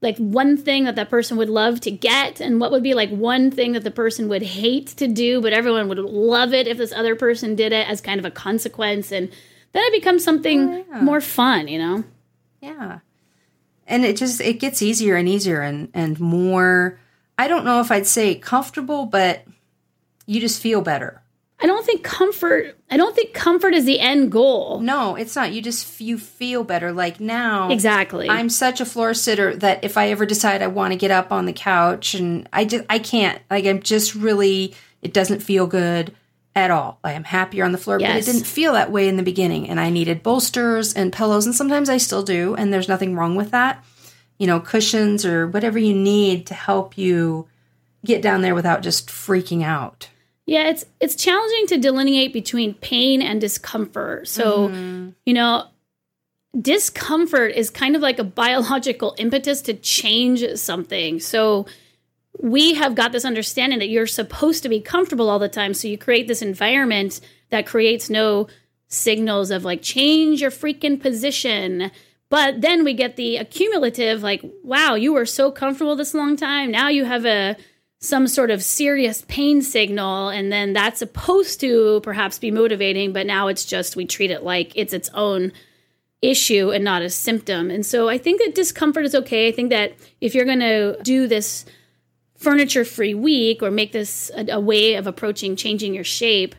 like 0.00 0.16
one 0.18 0.56
thing 0.56 0.84
that 0.84 0.96
that 0.96 1.10
person 1.10 1.36
would 1.36 1.48
love 1.48 1.80
to 1.80 1.90
get? 1.90 2.40
And 2.40 2.60
what 2.60 2.70
would 2.72 2.82
be 2.82 2.94
like 2.94 3.10
one 3.10 3.50
thing 3.50 3.72
that 3.72 3.84
the 3.84 3.90
person 3.90 4.28
would 4.28 4.42
hate 4.42 4.88
to 4.88 5.06
do 5.06 5.40
but 5.40 5.52
everyone 5.52 5.88
would 5.88 5.98
love 5.98 6.52
it 6.52 6.66
if 6.66 6.76
this 6.78 6.92
other 6.92 7.14
person 7.14 7.54
did 7.54 7.72
it 7.72 7.88
as 7.88 8.00
kind 8.00 8.18
of 8.18 8.24
a 8.24 8.30
consequence? 8.30 9.12
And 9.12 9.28
then 9.72 9.84
it 9.84 9.92
becomes 9.92 10.24
something 10.24 10.84
oh, 10.92 11.00
more 11.00 11.20
fun 11.20 11.68
you 11.68 11.78
know? 11.78 12.04
Yeah. 12.60 13.00
And 13.86 14.04
it 14.04 14.16
just 14.16 14.40
it 14.40 14.60
gets 14.60 14.82
easier 14.82 15.16
and 15.16 15.28
easier 15.28 15.60
and 15.60 15.88
and 15.94 16.18
more 16.18 16.98
I 17.38 17.48
don't 17.48 17.64
know 17.64 17.80
if 17.80 17.90
I'd 17.90 18.06
say 18.06 18.34
comfortable, 18.34 19.06
but 19.06 19.44
you 20.26 20.40
just 20.40 20.60
feel 20.60 20.80
better. 20.80 21.21
I 21.62 21.66
don't 21.66 21.84
think 21.86 22.02
comfort 22.02 22.76
i 22.90 22.96
don't 22.96 23.14
think 23.14 23.32
comfort 23.34 23.72
is 23.74 23.84
the 23.84 24.00
end 24.00 24.30
goal 24.32 24.80
No, 24.80 25.14
it's 25.16 25.34
not. 25.36 25.52
You 25.52 25.62
just 25.62 26.00
you 26.00 26.18
feel 26.18 26.64
better. 26.64 26.92
Like 26.92 27.20
now 27.20 27.70
exactly 27.70 28.28
I'm 28.28 28.48
such 28.48 28.80
a 28.80 28.84
floor 28.84 29.14
sitter 29.14 29.54
that 29.56 29.84
if 29.84 29.96
I 29.96 30.10
ever 30.10 30.26
decide 30.26 30.60
I 30.62 30.66
want 30.66 30.92
to 30.92 30.98
get 30.98 31.10
up 31.10 31.30
on 31.32 31.46
the 31.46 31.52
couch 31.52 32.14
and 32.14 32.48
I 32.52 32.64
just 32.64 32.84
I 32.90 32.98
can't. 32.98 33.40
Like 33.50 33.64
I'm 33.66 33.80
just 33.80 34.14
really 34.14 34.74
it 35.00 35.12
doesn't 35.12 35.40
feel 35.40 35.66
good 35.66 36.14
at 36.54 36.70
all. 36.70 36.98
I 37.02 37.12
am 37.12 37.24
happier 37.24 37.64
on 37.64 37.72
the 37.72 37.78
floor, 37.78 37.98
Yes. 37.98 38.10
but 38.12 38.18
it 38.28 38.32
didn't 38.32 38.46
feel 38.46 38.74
that 38.74 38.92
way 38.92 39.08
in 39.08 39.16
the 39.16 39.22
beginning 39.22 39.68
and 39.70 39.80
I 39.80 39.88
needed 39.90 40.22
bolsters 40.22 40.92
and 40.92 41.12
pillows 41.12 41.46
and 41.46 41.54
sometimes 41.54 41.88
I 41.88 41.96
still 41.96 42.22
do 42.22 42.54
and 42.56 42.72
there's 42.72 42.88
nothing 42.88 43.14
wrong 43.16 43.36
with 43.36 43.50
that. 43.52 43.82
You 44.38 44.46
know, 44.46 44.60
cushions 44.60 45.24
or 45.24 45.46
whatever 45.46 45.78
you 45.78 45.94
need 45.94 46.46
to 46.48 46.54
help 46.54 46.98
you 46.98 47.46
get 48.04 48.20
down 48.20 48.42
there 48.42 48.54
without 48.54 48.82
just 48.82 49.08
freaking 49.08 49.62
out. 49.62 50.08
Yeah, 50.46 50.68
it's 50.68 50.84
it's 51.00 51.14
challenging 51.14 51.66
to 51.68 51.78
delineate 51.78 52.32
between 52.32 52.74
pain 52.74 53.22
and 53.22 53.40
discomfort. 53.40 54.26
So, 54.28 54.68
you 55.24 55.34
know, 55.34 55.66
discomfort 56.60 57.52
is 57.52 57.70
kind 57.70 57.94
of 57.94 58.02
like 58.02 58.18
a 58.18 58.24
biological 58.24 59.14
impetus 59.18 59.60
to 59.62 59.74
change 59.74 60.44
something. 60.56 61.20
So, 61.20 61.66
we 62.40 62.74
have 62.74 62.94
got 62.94 63.12
this 63.12 63.24
understanding 63.24 63.78
that 63.78 63.88
you're 63.88 64.06
supposed 64.06 64.64
to 64.64 64.68
be 64.68 64.80
comfortable 64.80 65.30
all 65.30 65.38
the 65.38 65.48
time. 65.48 65.74
So, 65.74 65.86
you 65.86 65.96
create 65.96 66.26
this 66.26 66.42
environment 66.42 67.20
that 67.50 67.66
creates 67.66 68.10
no 68.10 68.48
signals 68.88 69.50
of 69.50 69.64
like 69.64 69.80
change 69.80 70.40
your 70.40 70.50
freaking 70.50 71.00
position. 71.00 71.90
But 72.28 72.62
then 72.62 72.82
we 72.82 72.94
get 72.94 73.16
the 73.16 73.36
accumulative 73.36 74.22
like, 74.22 74.42
wow, 74.64 74.94
you 74.94 75.12
were 75.12 75.26
so 75.26 75.50
comfortable 75.50 75.96
this 75.96 76.14
long 76.14 76.36
time. 76.36 76.70
Now 76.70 76.88
you 76.88 77.04
have 77.04 77.26
a 77.26 77.56
some 78.02 78.26
sort 78.26 78.50
of 78.50 78.62
serious 78.64 79.24
pain 79.28 79.62
signal 79.62 80.28
and 80.28 80.50
then 80.50 80.72
that's 80.72 80.98
supposed 80.98 81.60
to 81.60 82.00
perhaps 82.02 82.36
be 82.36 82.50
motivating 82.50 83.12
but 83.12 83.26
now 83.26 83.46
it's 83.46 83.64
just 83.64 83.94
we 83.94 84.04
treat 84.04 84.30
it 84.30 84.42
like 84.42 84.72
it's 84.74 84.92
its 84.92 85.08
own 85.14 85.52
issue 86.20 86.70
and 86.70 86.84
not 86.84 87.02
a 87.02 87.10
symptom. 87.10 87.70
And 87.70 87.86
so 87.86 88.08
i 88.08 88.18
think 88.18 88.40
that 88.40 88.54
discomfort 88.54 89.04
is 89.04 89.14
okay. 89.14 89.48
I 89.48 89.52
think 89.52 89.70
that 89.70 89.94
if 90.20 90.34
you're 90.34 90.44
going 90.44 90.60
to 90.60 90.98
do 91.02 91.26
this 91.26 91.64
furniture 92.36 92.84
free 92.84 93.14
week 93.14 93.62
or 93.62 93.70
make 93.70 93.92
this 93.92 94.30
a, 94.36 94.46
a 94.52 94.60
way 94.60 94.94
of 94.94 95.06
approaching 95.06 95.54
changing 95.54 95.94
your 95.94 96.04
shape 96.04 96.56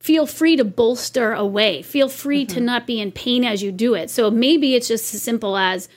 feel 0.00 0.26
free 0.26 0.56
to 0.56 0.64
bolster 0.64 1.32
away. 1.32 1.82
Feel 1.82 2.08
free 2.08 2.46
to 2.46 2.56
mm-hmm. 2.56 2.64
not 2.64 2.86
be 2.86 3.00
in 3.00 3.12
pain 3.12 3.44
as 3.44 3.62
you 3.62 3.70
do 3.70 3.94
it. 3.94 4.10
So 4.10 4.30
maybe 4.30 4.74
it's 4.74 4.88
just 4.88 5.14
as 5.14 5.22
simple 5.22 5.56
as 5.56 5.88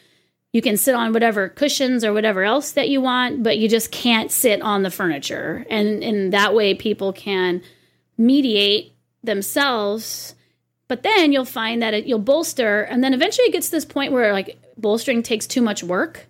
you 0.54 0.62
can 0.62 0.78
sit 0.78 0.94
on 0.94 1.12
whatever 1.14 1.50
cushions 1.50 2.06
or 2.06 2.14
whatever 2.14 2.44
else 2.44 2.72
that 2.74 2.88
you 2.88 3.02
want, 3.02 3.42
but 3.42 3.58
you 3.58 3.68
just 3.68 3.92
can't 3.92 4.32
sit 4.32 4.62
on 4.62 4.84
the 4.84 4.92
furniture. 4.92 5.66
And 5.70 6.04
in 6.04 6.30
that 6.30 6.54
way, 6.54 6.76
people 6.76 7.12
can 7.12 7.64
mediate 8.18 8.96
themselves. 9.24 10.36
But 10.88 11.02
then 11.02 11.34
you'll 11.34 11.44
find 11.44 11.82
that 11.82 11.96
it, 11.96 12.06
you'll 12.06 12.20
bolster, 12.20 12.84
and 12.84 13.04
then 13.04 13.16
eventually 13.16 13.48
it 13.48 13.52
gets 13.52 13.68
to 13.68 13.72
this 13.72 13.86
point 13.86 14.14
where 14.14 14.32
like 14.32 14.60
bolstering 14.78 15.24
takes 15.24 15.48
too 15.48 15.62
much 15.62 15.84
work. 15.84 16.28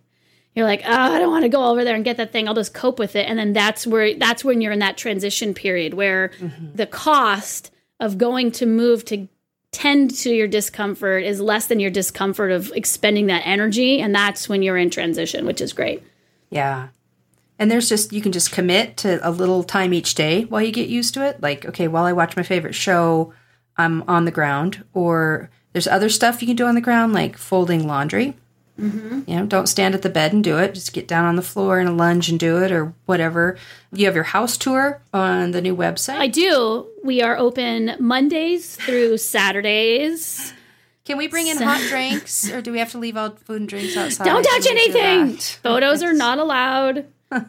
you're 0.55 0.65
like, 0.65 0.83
oh, 0.85 0.91
I 0.91 1.19
don't 1.19 1.31
want 1.31 1.43
to 1.43 1.49
go 1.49 1.65
over 1.65 1.83
there 1.83 1.95
and 1.95 2.05
get 2.05 2.17
that 2.17 2.31
thing. 2.31 2.47
I'll 2.47 2.53
just 2.53 2.73
cope 2.73 2.99
with 2.99 3.15
it. 3.15 3.27
And 3.27 3.37
then 3.37 3.53
that's 3.53 3.85
where 3.87 4.15
that's 4.15 4.45
when 4.45 4.61
you're 4.61 4.71
in 4.71 4.79
that 4.79 4.97
transition 4.97 5.53
period 5.53 5.95
where 5.95 6.29
mm-hmm. 6.39 6.75
the 6.75 6.85
cost 6.85 7.71
of 7.99 8.17
going 8.17 8.51
to 8.53 8.65
move 8.65 9.03
to 9.05 9.27
tend 9.73 10.15
to 10.17 10.29
your 10.29 10.47
discomfort 10.47 11.23
is 11.23 11.41
less 11.41 11.67
than 11.67 11.79
your 11.79 11.91
discomfort 11.91 12.51
of 12.51 12.71
expending 12.73 13.27
that 13.27 13.45
energy. 13.45 13.99
And 13.99 14.15
that's 14.15 14.47
when 14.47 14.61
you're 14.61 14.77
in 14.77 14.89
transition, 14.89 15.45
which 15.45 15.59
is 15.59 15.73
great. 15.73 16.01
Yeah. 16.49 16.89
And 17.59 17.69
there's 17.69 17.89
just, 17.89 18.13
you 18.13 18.21
can 18.21 18.31
just 18.31 18.51
commit 18.51 18.97
to 18.97 19.19
a 19.27 19.31
little 19.31 19.63
time 19.63 19.93
each 19.93 20.15
day 20.15 20.43
while 20.43 20.61
you 20.61 20.71
get 20.71 20.89
used 20.89 21.13
to 21.15 21.25
it. 21.25 21.41
Like, 21.41 21.65
okay, 21.65 21.87
while 21.87 22.05
I 22.05 22.13
watch 22.13 22.37
my 22.37 22.43
favorite 22.43 22.75
show, 22.75 23.33
I'm 23.75 24.03
on 24.07 24.25
the 24.25 24.31
ground. 24.31 24.83
Or 24.93 25.49
there's 25.73 25.87
other 25.87 26.09
stuff 26.09 26.41
you 26.41 26.47
can 26.47 26.55
do 26.55 26.65
on 26.65 26.75
the 26.75 26.81
ground, 26.81 27.13
like 27.13 27.37
folding 27.37 27.87
laundry. 27.87 28.35
Mm-hmm. 28.79 29.21
You 29.29 29.35
know, 29.37 29.45
don't 29.45 29.67
stand 29.67 29.93
at 29.93 30.01
the 30.01 30.09
bed 30.09 30.33
and 30.33 30.43
do 30.43 30.57
it. 30.57 30.73
Just 30.73 30.93
get 30.93 31.07
down 31.07 31.25
on 31.25 31.35
the 31.35 31.41
floor 31.43 31.79
in 31.79 31.87
a 31.87 31.93
lunge 31.93 32.29
and 32.29 32.39
do 32.39 32.63
it, 32.63 32.71
or 32.71 32.93
whatever. 33.05 33.57
You 33.91 34.05
have 34.07 34.15
your 34.15 34.23
house 34.23 34.57
tour 34.57 35.01
on 35.13 35.51
the 35.51 35.61
new 35.61 35.75
website. 35.75 36.17
I 36.17 36.27
do. 36.27 36.87
We 37.03 37.21
are 37.21 37.37
open 37.37 37.95
Mondays 37.99 38.75
through 38.75 39.17
Saturdays. 39.19 40.53
Can 41.05 41.17
we 41.17 41.27
bring 41.27 41.47
in 41.47 41.57
so- 41.57 41.65
hot 41.65 41.81
drinks, 41.89 42.49
or 42.49 42.61
do 42.61 42.71
we 42.71 42.79
have 42.79 42.91
to 42.91 42.97
leave 42.97 43.15
all 43.17 43.31
food 43.31 43.61
and 43.61 43.69
drinks 43.69 43.95
outside? 43.97 44.25
Don't 44.25 44.43
touch 44.43 44.67
anything. 44.67 45.37
Photos 45.63 46.01
are 46.01 46.13
not 46.13 46.39
allowed. 46.39 47.05
oh 47.31 47.41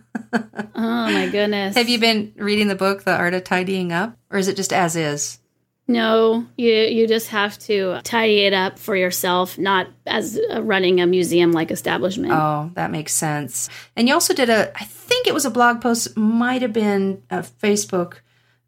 my 0.74 1.28
goodness! 1.30 1.74
Have 1.76 1.88
you 1.88 1.98
been 1.98 2.32
reading 2.36 2.68
the 2.68 2.74
book, 2.74 3.04
The 3.04 3.14
Art 3.16 3.34
of 3.34 3.44
Tidying 3.44 3.92
Up, 3.92 4.16
or 4.30 4.38
is 4.38 4.48
it 4.48 4.56
just 4.56 4.72
as 4.72 4.96
is? 4.96 5.38
No, 5.86 6.46
you 6.56 6.72
you 6.72 7.06
just 7.06 7.28
have 7.28 7.58
to 7.60 8.00
tidy 8.04 8.40
it 8.40 8.54
up 8.54 8.78
for 8.78 8.96
yourself, 8.96 9.58
not 9.58 9.88
as 10.06 10.40
a, 10.50 10.62
running 10.62 11.00
a 11.00 11.06
museum 11.06 11.52
like 11.52 11.70
establishment. 11.70 12.32
Oh, 12.32 12.70
that 12.74 12.90
makes 12.90 13.12
sense. 13.12 13.68
And 13.94 14.08
you 14.08 14.14
also 14.14 14.32
did 14.32 14.48
a, 14.48 14.72
I 14.74 14.84
think 14.84 15.26
it 15.26 15.34
was 15.34 15.44
a 15.44 15.50
blog 15.50 15.82
post, 15.82 16.16
might 16.16 16.62
have 16.62 16.72
been 16.72 17.22
a 17.30 17.40
Facebook 17.40 18.20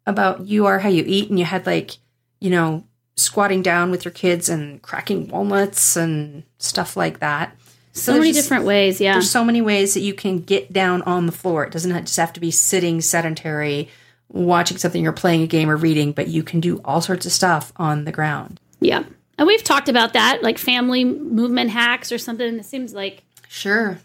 about 0.05 0.45
you 0.45 0.67
are 0.67 0.79
how 0.79 0.89
you 0.89 1.03
eat, 1.07 1.29
and 1.29 1.39
you 1.39 1.45
had 1.45 1.65
like, 1.65 1.97
you 2.39 2.51
know, 2.51 2.85
squatting 3.15 3.63
down 3.63 3.89
with 3.89 4.05
your 4.05 4.11
kids 4.11 4.47
and 4.47 4.79
cracking 4.83 5.27
walnuts 5.27 5.95
and 5.95 6.43
stuff 6.59 6.95
like 6.95 7.19
that. 7.19 7.55
So, 7.93 8.13
so 8.13 8.19
many 8.19 8.31
just, 8.31 8.43
different 8.43 8.65
ways, 8.65 9.01
yeah. 9.01 9.13
There's 9.13 9.31
so 9.31 9.43
many 9.43 9.63
ways 9.63 9.95
that 9.95 10.01
you 10.01 10.13
can 10.13 10.37
get 10.37 10.71
down 10.71 11.01
on 11.01 11.25
the 11.25 11.31
floor. 11.31 11.63
It 11.63 11.71
doesn't 11.71 12.05
just 12.05 12.17
have 12.17 12.33
to 12.33 12.39
be 12.39 12.51
sitting 12.51 13.01
sedentary 13.01 13.89
watching 14.29 14.77
something 14.77 15.05
or 15.07 15.11
playing 15.11 15.41
a 15.41 15.47
game 15.47 15.69
or 15.69 15.77
reading, 15.77 16.11
but 16.11 16.27
you 16.27 16.43
can 16.43 16.59
do 16.59 16.81
all 16.83 17.01
sorts 17.01 17.25
of 17.25 17.31
stuff 17.31 17.71
on 17.77 18.05
the 18.05 18.11
ground. 18.11 18.59
Yeah. 18.79 19.03
And 19.37 19.47
we've 19.47 19.63
talked 19.63 19.89
about 19.89 20.13
that, 20.13 20.41
like 20.43 20.57
family 20.57 21.03
movement 21.03 21.69
hacks 21.69 22.11
or 22.11 22.17
something. 22.17 22.59
It 22.59 22.65
seems 22.65 22.93
like 22.93 23.23
sure 23.47 23.99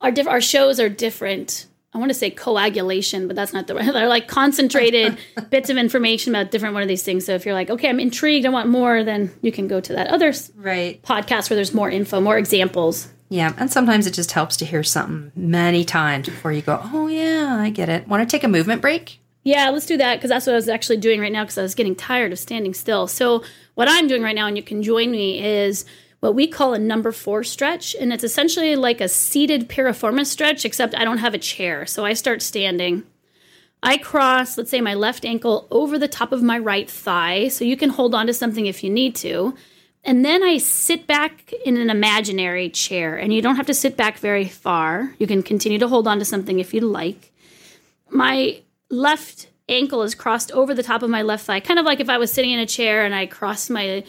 our 0.00 0.10
diff- 0.10 0.28
our 0.28 0.40
shows 0.40 0.80
are 0.80 0.88
different. 0.88 1.66
I 1.92 1.98
want 1.98 2.10
to 2.10 2.14
say 2.14 2.30
coagulation, 2.30 3.26
but 3.26 3.34
that's 3.34 3.52
not 3.52 3.66
the 3.66 3.74
right. 3.74 3.84
They're 3.92 4.08
like 4.08 4.28
concentrated 4.28 5.18
bits 5.50 5.70
of 5.70 5.76
information 5.76 6.34
about 6.34 6.52
different 6.52 6.74
one 6.74 6.82
of 6.82 6.88
these 6.88 7.02
things. 7.02 7.26
So 7.26 7.34
if 7.34 7.44
you're 7.44 7.54
like, 7.54 7.68
okay, 7.68 7.88
I'm 7.88 7.98
intrigued, 7.98 8.46
I 8.46 8.50
want 8.50 8.68
more, 8.68 9.02
then 9.02 9.32
you 9.42 9.50
can 9.50 9.66
go 9.66 9.80
to 9.80 9.92
that 9.94 10.06
other 10.06 10.32
right 10.54 11.02
podcast 11.02 11.50
where 11.50 11.56
there's 11.56 11.74
more 11.74 11.90
info, 11.90 12.20
more 12.20 12.38
examples. 12.38 13.08
Yeah, 13.28 13.52
and 13.58 13.70
sometimes 13.70 14.06
it 14.08 14.14
just 14.14 14.32
helps 14.32 14.56
to 14.58 14.64
hear 14.64 14.82
something 14.82 15.30
many 15.36 15.84
times 15.84 16.28
before 16.28 16.52
you 16.52 16.62
go, 16.62 16.80
oh 16.92 17.06
yeah, 17.06 17.56
I 17.60 17.70
get 17.70 17.88
it. 17.88 18.08
Want 18.08 18.28
to 18.28 18.32
take 18.32 18.42
a 18.44 18.48
movement 18.48 18.82
break? 18.82 19.19
Yeah, 19.42 19.70
let's 19.70 19.86
do 19.86 19.96
that 19.96 20.16
because 20.16 20.28
that's 20.28 20.46
what 20.46 20.52
I 20.52 20.56
was 20.56 20.68
actually 20.68 20.98
doing 20.98 21.20
right 21.20 21.32
now 21.32 21.44
because 21.44 21.56
I 21.56 21.62
was 21.62 21.74
getting 21.74 21.96
tired 21.96 22.32
of 22.32 22.38
standing 22.38 22.74
still. 22.74 23.06
So, 23.06 23.42
what 23.74 23.88
I'm 23.88 24.06
doing 24.06 24.22
right 24.22 24.34
now, 24.34 24.46
and 24.46 24.56
you 24.56 24.62
can 24.62 24.82
join 24.82 25.10
me, 25.10 25.42
is 25.42 25.86
what 26.20 26.34
we 26.34 26.46
call 26.46 26.74
a 26.74 26.78
number 26.78 27.10
four 27.10 27.42
stretch. 27.42 27.96
And 27.98 28.12
it's 28.12 28.24
essentially 28.24 28.76
like 28.76 29.00
a 29.00 29.08
seated 29.08 29.68
piriformis 29.68 30.26
stretch, 30.26 30.66
except 30.66 30.94
I 30.94 31.04
don't 31.04 31.18
have 31.18 31.32
a 31.32 31.38
chair. 31.38 31.86
So, 31.86 32.04
I 32.04 32.12
start 32.12 32.42
standing. 32.42 33.04
I 33.82 33.96
cross, 33.96 34.58
let's 34.58 34.70
say, 34.70 34.82
my 34.82 34.92
left 34.92 35.24
ankle 35.24 35.66
over 35.70 35.98
the 35.98 36.08
top 36.08 36.32
of 36.32 36.42
my 36.42 36.58
right 36.58 36.90
thigh. 36.90 37.48
So, 37.48 37.64
you 37.64 37.78
can 37.78 37.90
hold 37.90 38.14
on 38.14 38.26
to 38.26 38.34
something 38.34 38.66
if 38.66 38.84
you 38.84 38.90
need 38.90 39.14
to. 39.16 39.54
And 40.04 40.22
then 40.22 40.42
I 40.42 40.58
sit 40.58 41.06
back 41.06 41.52
in 41.64 41.78
an 41.78 41.88
imaginary 41.88 42.68
chair. 42.68 43.16
And 43.16 43.32
you 43.32 43.40
don't 43.40 43.56
have 43.56 43.66
to 43.66 43.74
sit 43.74 43.96
back 43.96 44.18
very 44.18 44.46
far. 44.46 45.14
You 45.18 45.26
can 45.26 45.42
continue 45.42 45.78
to 45.78 45.88
hold 45.88 46.06
on 46.06 46.18
to 46.18 46.26
something 46.26 46.58
if 46.58 46.74
you'd 46.74 46.84
like. 46.84 47.32
My 48.10 48.60
left 48.90 49.48
ankle 49.68 50.02
is 50.02 50.14
crossed 50.14 50.50
over 50.52 50.74
the 50.74 50.82
top 50.82 51.02
of 51.02 51.10
my 51.10 51.22
left 51.22 51.46
thigh, 51.46 51.60
kind 51.60 51.78
of 51.78 51.86
like 51.86 52.00
if 52.00 52.08
I 52.08 52.18
was 52.18 52.32
sitting 52.32 52.50
in 52.50 52.58
a 52.58 52.66
chair 52.66 53.04
and 53.04 53.14
I 53.14 53.26
crossed 53.26 53.70
my 53.70 54.04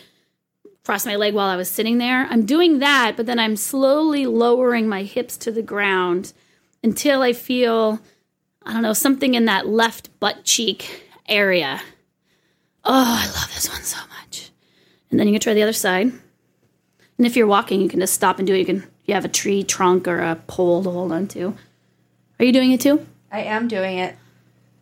crossed 0.83 1.05
my 1.05 1.15
leg 1.15 1.35
while 1.35 1.47
I 1.47 1.55
was 1.55 1.69
sitting 1.69 1.99
there. 1.99 2.25
I'm 2.29 2.45
doing 2.45 2.79
that, 2.79 3.15
but 3.15 3.27
then 3.27 3.37
I'm 3.37 3.55
slowly 3.55 4.25
lowering 4.25 4.89
my 4.89 5.03
hips 5.03 5.37
to 5.37 5.51
the 5.51 5.61
ground 5.61 6.33
until 6.83 7.21
I 7.21 7.33
feel 7.33 7.99
I 8.63 8.73
don't 8.73 8.81
know, 8.81 8.93
something 8.93 9.33
in 9.33 9.45
that 9.45 9.67
left 9.67 10.19
butt 10.19 10.43
cheek 10.43 11.07
area. 11.27 11.81
Oh, 12.83 13.19
I 13.19 13.25
love 13.27 13.53
this 13.53 13.69
one 13.69 13.81
so 13.81 13.97
much. 14.21 14.51
And 15.09 15.19
then 15.19 15.27
you 15.27 15.33
can 15.33 15.41
try 15.41 15.53
the 15.53 15.63
other 15.63 15.73
side. 15.73 16.11
And 17.17 17.27
if 17.27 17.35
you're 17.35 17.47
walking, 17.47 17.81
you 17.81 17.89
can 17.89 17.99
just 17.99 18.13
stop 18.13 18.39
and 18.39 18.47
do 18.47 18.53
it. 18.55 18.59
You 18.59 18.65
can 18.65 18.87
you 19.05 19.13
have 19.13 19.25
a 19.25 19.29
tree 19.29 19.63
trunk 19.63 20.07
or 20.07 20.19
a 20.19 20.35
pole 20.35 20.83
to 20.83 20.89
hold 20.89 21.11
on 21.11 21.27
to. 21.29 21.55
Are 22.39 22.45
you 22.45 22.51
doing 22.51 22.71
it 22.71 22.81
too? 22.81 23.05
I 23.31 23.41
am 23.41 23.67
doing 23.67 23.97
it. 23.97 24.15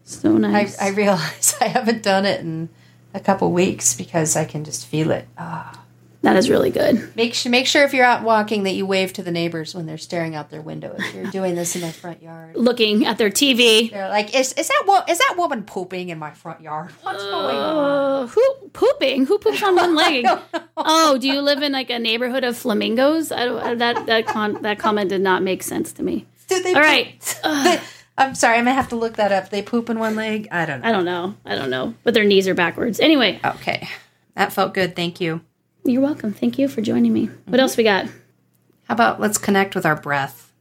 So 0.10 0.38
nice. 0.38 0.80
I, 0.80 0.88
I 0.88 0.90
realize 0.90 1.56
I 1.62 1.68
haven't 1.68 2.02
done 2.02 2.26
it 2.26 2.42
in 2.42 2.70
a 3.14 3.20
couple 3.20 3.52
weeks 3.52 3.94
because 3.94 4.36
I 4.36 4.46
can 4.46 4.64
just 4.64 4.88
feel 4.88 5.12
it. 5.12 5.28
Ah. 5.38 5.86
That 6.22 6.36
is 6.36 6.50
really 6.50 6.70
good. 6.70 7.16
Make 7.16 7.34
sure, 7.34 7.50
make 7.50 7.66
sure 7.66 7.86
if 7.86 7.94
you're 7.94 8.06
out 8.06 8.24
walking 8.24 8.64
that 8.64 8.74
you 8.74 8.86
wave 8.86 9.14
to 9.14 9.24
the 9.24 9.32
neighbors 9.32 9.74
when 9.74 9.86
they're 9.86 9.98
staring 9.98 10.36
out 10.36 10.50
their 10.50 10.62
window. 10.62 10.94
If 10.98 11.14
you're 11.14 11.32
doing 11.32 11.56
this 11.56 11.76
in 11.76 11.82
their 11.82 11.94
front 11.94 12.22
yard, 12.22 12.58
looking 12.58 13.06
at 13.06 13.18
their 13.18 13.30
TV, 13.30 13.90
they're 13.90 14.10
like, 14.10 14.36
"Is 14.36 14.52
is 14.54 14.68
that 14.68 14.84
wo- 14.86 15.04
is 15.08 15.18
that 15.18 15.36
woman 15.38 15.64
pooping 15.64 16.10
in 16.10 16.20
my 16.20 16.32
front 16.32 16.60
yard? 16.60 16.92
What's 17.04 17.24
uh, 17.24 17.32
going 17.32 17.56
on? 17.56 18.28
Who 18.28 18.56
pooping? 18.74 19.28
Who 19.28 19.38
poops 19.38 19.64
on 19.64 19.78
one 19.78 19.96
leg? 19.96 20.26
oh, 20.78 21.18
do 21.18 21.26
you 21.30 21.40
live 21.40 21.62
in 21.62 21.72
like 21.72 21.90
a 21.90 22.00
neighborhood 22.00 22.44
of 22.44 22.58
flamingos? 22.58 23.32
I 23.32 23.46
don't, 23.46 23.78
that 23.78 24.06
that 24.08 24.28
con- 24.28 24.62
that 24.64 24.78
comment 24.78 25.10
did 25.10 25.22
not 25.22 25.42
make 25.42 25.64
sense 25.64 25.94
to 25.94 26.04
me. 26.04 26.26
All 26.52 26.62
poop? 26.62 26.76
right. 26.76 27.82
I'm 28.20 28.36
sorry, 28.36 28.58
I'm 28.58 28.66
gonna 28.66 28.76
have 28.76 28.90
to 28.90 28.98
look 28.98 29.16
that 29.16 29.32
up. 29.32 29.50
They 29.50 29.62
poop 29.62 29.90
in 29.90 29.98
one 29.98 30.16
leg. 30.16 30.50
I 30.52 30.66
don't 30.66 30.82
know. 30.82 30.88
I 30.88 30.92
don't 30.92 31.06
know. 31.06 31.36
I 31.46 31.56
don't 31.56 31.70
know. 31.70 31.96
But 32.04 32.14
their 32.14 32.26
knees 32.26 32.48
are 32.50 32.54
backwards. 32.54 33.00
Anyway. 33.00 33.40
Okay. 33.44 33.88
That 34.36 34.52
felt 34.52 34.74
good. 34.74 34.96
Thank 34.96 35.22
you. 35.22 35.42
You're 35.86 36.02
welcome. 36.02 36.34
Thank 36.34 36.60
you 36.60 36.68
for 36.68 36.82
joining 36.82 37.14
me. 37.14 37.28
Mm-hmm. 37.28 37.52
What 37.52 37.62
else 37.62 37.78
we 37.78 37.84
got? 37.84 38.06
How 38.06 38.94
about 38.94 39.22
let's 39.22 39.38
connect 39.38 39.74
with 39.74 39.86
our 39.86 39.96
breath? 39.96 40.52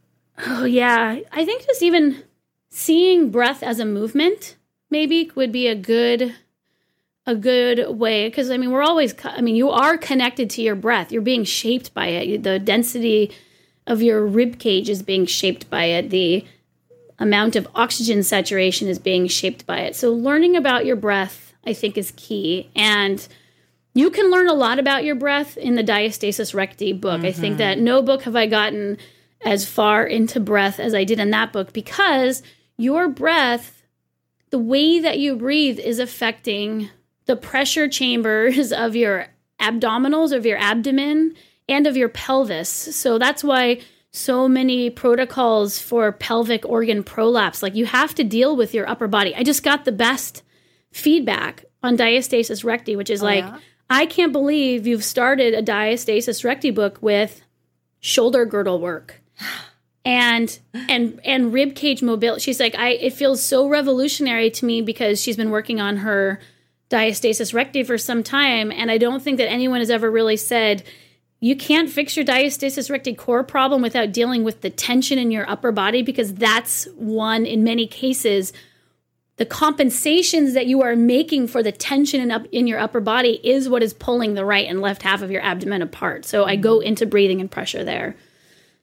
Oh 0.47 0.63
yeah. 0.63 1.19
I 1.33 1.45
think 1.45 1.65
just 1.65 1.83
even 1.83 2.23
seeing 2.69 3.29
breath 3.29 3.61
as 3.61 3.79
a 3.79 3.85
movement 3.85 4.55
maybe 4.89 5.29
would 5.35 5.51
be 5.51 5.67
a 5.67 5.75
good 5.75 6.35
a 7.25 7.35
good 7.35 7.97
way 7.97 8.27
because 8.27 8.49
I 8.49 8.57
mean 8.57 8.71
we're 8.71 8.83
always 8.83 9.13
I 9.23 9.41
mean 9.41 9.55
you 9.55 9.69
are 9.69 9.97
connected 9.97 10.49
to 10.51 10.61
your 10.61 10.75
breath. 10.75 11.11
You're 11.11 11.21
being 11.21 11.43
shaped 11.43 11.93
by 11.93 12.07
it. 12.07 12.43
The 12.43 12.57
density 12.57 13.31
of 13.85 14.01
your 14.01 14.25
rib 14.25 14.59
cage 14.59 14.89
is 14.89 15.03
being 15.03 15.25
shaped 15.25 15.69
by 15.69 15.85
it. 15.85 16.09
The 16.09 16.45
amount 17.19 17.55
of 17.55 17.67
oxygen 17.75 18.23
saturation 18.23 18.87
is 18.87 18.97
being 18.97 19.27
shaped 19.27 19.65
by 19.65 19.79
it. 19.79 19.95
So, 19.95 20.11
learning 20.11 20.55
about 20.55 20.85
your 20.85 20.95
breath, 20.95 21.53
I 21.65 21.73
think, 21.73 21.97
is 21.97 22.13
key. 22.15 22.69
And 22.75 23.25
you 23.93 24.09
can 24.09 24.31
learn 24.31 24.47
a 24.47 24.53
lot 24.53 24.79
about 24.79 25.03
your 25.03 25.15
breath 25.15 25.57
in 25.57 25.75
the 25.75 25.83
Diastasis 25.83 26.53
Recti 26.53 26.93
book. 26.93 27.17
Mm-hmm. 27.17 27.25
I 27.25 27.31
think 27.31 27.57
that 27.57 27.77
mm-hmm. 27.77 27.85
no 27.85 28.01
book 28.01 28.23
have 28.23 28.35
I 28.35 28.47
gotten 28.47 28.97
as 29.41 29.67
far 29.67 30.05
into 30.05 30.39
breath 30.39 30.79
as 30.79 30.93
I 30.93 31.03
did 31.03 31.19
in 31.19 31.31
that 31.31 31.53
book 31.53 31.73
because 31.73 32.41
your 32.77 33.07
breath, 33.07 33.83
the 34.49 34.59
way 34.59 34.99
that 34.99 35.19
you 35.19 35.35
breathe, 35.35 35.79
is 35.79 35.99
affecting 35.99 36.89
the 37.25 37.35
pressure 37.35 37.87
chambers 37.87 38.71
of 38.71 38.95
your 38.95 39.27
abdominals, 39.59 40.31
of 40.31 40.45
your 40.45 40.57
abdomen, 40.57 41.35
and 41.67 41.85
of 41.85 41.97
your 41.97 42.09
pelvis. 42.09 42.69
So, 42.69 43.17
that's 43.17 43.43
why 43.43 43.81
so 44.11 44.47
many 44.47 44.89
protocols 44.89 45.79
for 45.79 46.11
pelvic 46.11 46.67
organ 46.67 47.03
prolapse. 47.03 47.61
Like 47.61 47.75
you 47.75 47.85
have 47.85 48.15
to 48.15 48.23
deal 48.23 48.55
with 48.55 48.73
your 48.73 48.89
upper 48.89 49.07
body. 49.07 49.35
I 49.35 49.43
just 49.43 49.63
got 49.63 49.85
the 49.85 49.91
best 49.91 50.43
feedback 50.91 51.65
on 51.83 51.97
diastasis 51.97 52.63
recti, 52.63 52.95
which 52.95 53.09
is 53.09 53.21
oh, 53.21 53.25
like, 53.25 53.43
yeah? 53.43 53.59
I 53.89 54.05
can't 54.05 54.31
believe 54.31 54.87
you've 54.87 55.03
started 55.03 55.53
a 55.53 55.63
diastasis 55.63 56.43
recti 56.43 56.71
book 56.71 56.97
with 57.01 57.41
shoulder 57.99 58.45
girdle 58.45 58.79
work. 58.79 59.21
And 60.05 60.57
and 60.87 61.19
and 61.25 61.53
rib 61.53 61.75
cage 61.75 62.01
mobility. 62.01 62.41
She's 62.41 62.59
like, 62.59 62.73
I 62.73 62.91
it 62.91 63.13
feels 63.13 63.43
so 63.43 63.67
revolutionary 63.67 64.49
to 64.51 64.65
me 64.65 64.81
because 64.81 65.21
she's 65.21 65.35
been 65.35 65.51
working 65.51 65.81
on 65.81 65.97
her 65.97 66.39
diastasis 66.89 67.53
recti 67.53 67.83
for 67.83 67.97
some 67.97 68.23
time, 68.23 68.71
and 68.71 68.89
I 68.89 68.97
don't 68.97 69.21
think 69.21 69.37
that 69.37 69.49
anyone 69.49 69.81
has 69.81 69.91
ever 69.91 70.09
really 70.09 70.37
said 70.37 70.83
you 71.39 71.55
can't 71.55 71.89
fix 71.89 72.15
your 72.17 72.25
diastasis 72.25 72.89
recti 72.89 73.13
core 73.13 73.43
problem 73.43 73.81
without 73.81 74.11
dealing 74.11 74.43
with 74.43 74.61
the 74.61 74.69
tension 74.69 75.17
in 75.17 75.31
your 75.31 75.49
upper 75.49 75.71
body 75.71 76.01
because 76.01 76.33
that's 76.33 76.85
one 76.95 77.45
in 77.45 77.63
many 77.63 77.87
cases 77.87 78.53
the 79.39 79.45
compensations 79.45 80.53
that 80.53 80.67
you 80.67 80.81
are 80.81 80.97
making 80.97 81.47
for 81.47 81.63
the 81.63 81.71
tension 81.71 82.19
in 82.19 82.29
up 82.29 82.45
in 82.51 82.67
your 82.67 82.77
upper 82.77 82.99
body 82.99 83.39
is 83.41 83.69
what 83.69 83.81
is 83.81 83.93
pulling 83.93 84.33
the 84.33 84.43
right 84.43 84.67
and 84.67 84.81
left 84.81 85.01
half 85.01 85.21
of 85.21 85.31
your 85.31 85.41
abdomen 85.41 85.81
apart. 85.81 86.25
So 86.25 86.43
I 86.43 86.57
go 86.57 86.81
into 86.81 87.05
breathing 87.05 87.39
and 87.39 87.49
pressure 87.49 87.85
there. 87.85 88.17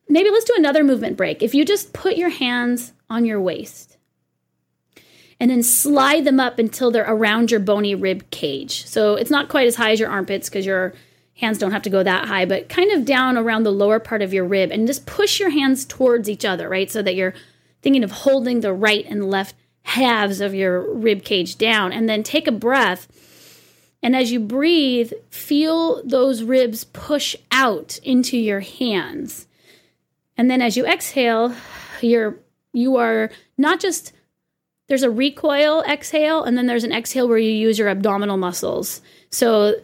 maybe 0.09 0.31
let's 0.31 0.47
do 0.47 0.55
another 0.57 0.83
movement 0.83 1.19
break. 1.19 1.43
If 1.43 1.55
you 1.55 1.67
just 1.67 1.93
put 1.93 2.17
your 2.17 2.31
hands 2.31 2.95
on 3.11 3.27
your 3.27 3.39
waist 3.39 3.99
and 5.39 5.51
then 5.51 5.63
slide 5.63 6.25
them 6.25 6.41
up 6.41 6.59
until 6.59 6.91
they're 6.91 7.05
around 7.05 7.51
your 7.51 7.61
bony 7.61 7.95
rib 7.95 8.31
cage. 8.31 8.87
So 8.87 9.15
it's 9.15 9.31
not 9.31 9.51
quite 9.51 9.67
as 9.67 9.77
high 9.77 9.91
as 9.91 10.01
your 10.01 10.09
armpits 10.09 10.49
because 10.49 10.65
your 10.65 10.95
hands 11.37 11.59
don't 11.59 11.73
have 11.73 11.83
to 11.83 11.91
go 11.91 12.03
that 12.03 12.27
high, 12.27 12.45
but 12.45 12.69
kind 12.69 12.91
of 12.91 13.05
down 13.05 13.37
around 13.37 13.63
the 13.63 13.71
lower 13.71 14.01
part 14.01 14.23
of 14.23 14.33
your 14.33 14.45
rib 14.45 14.71
and 14.71 14.87
just 14.87 15.07
push 15.07 15.39
your 15.39 15.51
hands 15.51 15.85
towards 15.85 16.29
each 16.29 16.45
other, 16.45 16.69
right? 16.69 16.91
So 16.91 17.03
that 17.03 17.15
you're 17.15 17.35
thinking 17.83 18.03
of 18.03 18.11
holding 18.11 18.61
the 18.61 18.73
right 18.73 19.05
and 19.07 19.31
left 19.31 19.55
halves 19.83 20.41
of 20.41 20.55
your 20.55 20.93
rib 20.95 21.23
cage 21.25 21.57
down 21.59 21.93
and 21.93 22.09
then 22.09 22.23
take 22.23 22.49
a 22.49 22.53
breath. 22.53 23.07
And 24.03 24.17
as 24.17 24.33
you 24.33 24.41
breathe, 24.41 25.13
feel 25.31 26.03
those 26.05 26.43
ribs 26.43 26.85
push 26.85 27.37
out 27.53 27.99
into 28.03 28.37
your 28.39 28.61
hands. 28.61 29.47
And 30.37 30.51
then 30.51 30.63
as 30.63 30.77
you 30.77 30.87
exhale, 30.87 31.55
you're 32.01 32.39
you 32.73 32.97
are 32.97 33.31
not 33.57 33.81
just 33.81 34.13
there's 34.89 35.03
a 35.03 35.11
recoil 35.11 35.83
exhale 35.83 36.45
and 36.45 36.59
then 36.59 36.67
there's 36.67 36.85
an 36.85 36.93
exhale 36.93 37.27
where 37.29 37.39
you 37.39 37.51
use 37.51 37.79
your 37.79 37.89
abdominal 37.89 38.37
muscles. 38.37 39.01
So 39.31 39.75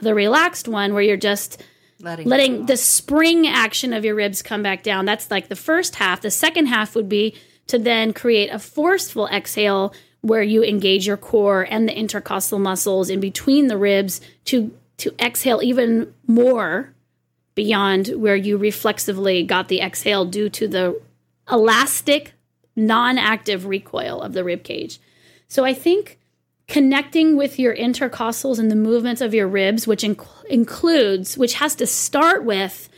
the 0.00 0.14
relaxed 0.14 0.68
one 0.68 0.94
where 0.94 1.02
you're 1.02 1.16
just 1.16 1.62
Letting, 2.00 2.28
letting 2.28 2.66
the 2.66 2.76
spring 2.76 3.48
action 3.48 3.92
of 3.92 4.04
your 4.04 4.14
ribs 4.14 4.40
come 4.40 4.62
back 4.62 4.84
down. 4.84 5.04
That's 5.04 5.32
like 5.32 5.48
the 5.48 5.56
first 5.56 5.96
half. 5.96 6.20
The 6.20 6.30
second 6.30 6.66
half 6.66 6.94
would 6.94 7.08
be 7.08 7.34
to 7.66 7.76
then 7.76 8.12
create 8.12 8.50
a 8.50 8.60
forceful 8.60 9.26
exhale 9.26 9.92
where 10.20 10.42
you 10.42 10.62
engage 10.62 11.08
your 11.08 11.16
core 11.16 11.66
and 11.68 11.88
the 11.88 11.96
intercostal 11.96 12.60
muscles 12.60 13.10
in 13.10 13.18
between 13.18 13.66
the 13.66 13.76
ribs 13.76 14.20
to 14.46 14.72
to 14.98 15.14
exhale 15.20 15.60
even 15.62 16.12
more 16.26 16.92
beyond 17.54 18.08
where 18.08 18.36
you 18.36 18.56
reflexively 18.56 19.42
got 19.42 19.68
the 19.68 19.80
exhale 19.80 20.24
due 20.24 20.48
to 20.48 20.68
the 20.68 21.00
elastic 21.50 22.32
non-active 22.76 23.66
recoil 23.66 24.20
of 24.20 24.32
the 24.32 24.44
rib 24.44 24.62
cage. 24.62 25.00
So 25.48 25.64
I 25.64 25.74
think 25.74 26.17
connecting 26.68 27.36
with 27.36 27.58
your 27.58 27.74
intercostals 27.74 28.58
and 28.58 28.70
the 28.70 28.76
movements 28.76 29.20
of 29.20 29.34
your 29.34 29.48
ribs, 29.48 29.86
which 29.86 30.02
inc- 30.02 30.44
includes, 30.46 31.36
which 31.36 31.54
has 31.54 31.74
to 31.74 31.86
start 31.86 32.44
with 32.44 32.88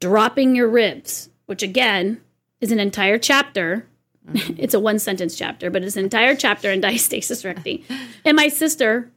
dropping 0.00 0.54
your 0.54 0.68
ribs, 0.68 1.30
which 1.46 1.62
again 1.62 2.20
is 2.60 2.70
an 2.70 2.78
entire 2.78 3.18
chapter. 3.18 3.88
Mm-hmm. 4.28 4.54
it's 4.58 4.74
a 4.74 4.80
one 4.80 4.98
sentence 4.98 5.34
chapter, 5.36 5.70
but 5.70 5.82
it's 5.82 5.96
an 5.96 6.04
entire 6.04 6.36
chapter 6.36 6.70
in 6.70 6.80
diastasis 6.82 7.44
recti. 7.44 7.84
and 8.24 8.36
my 8.36 8.48
sister, 8.48 9.10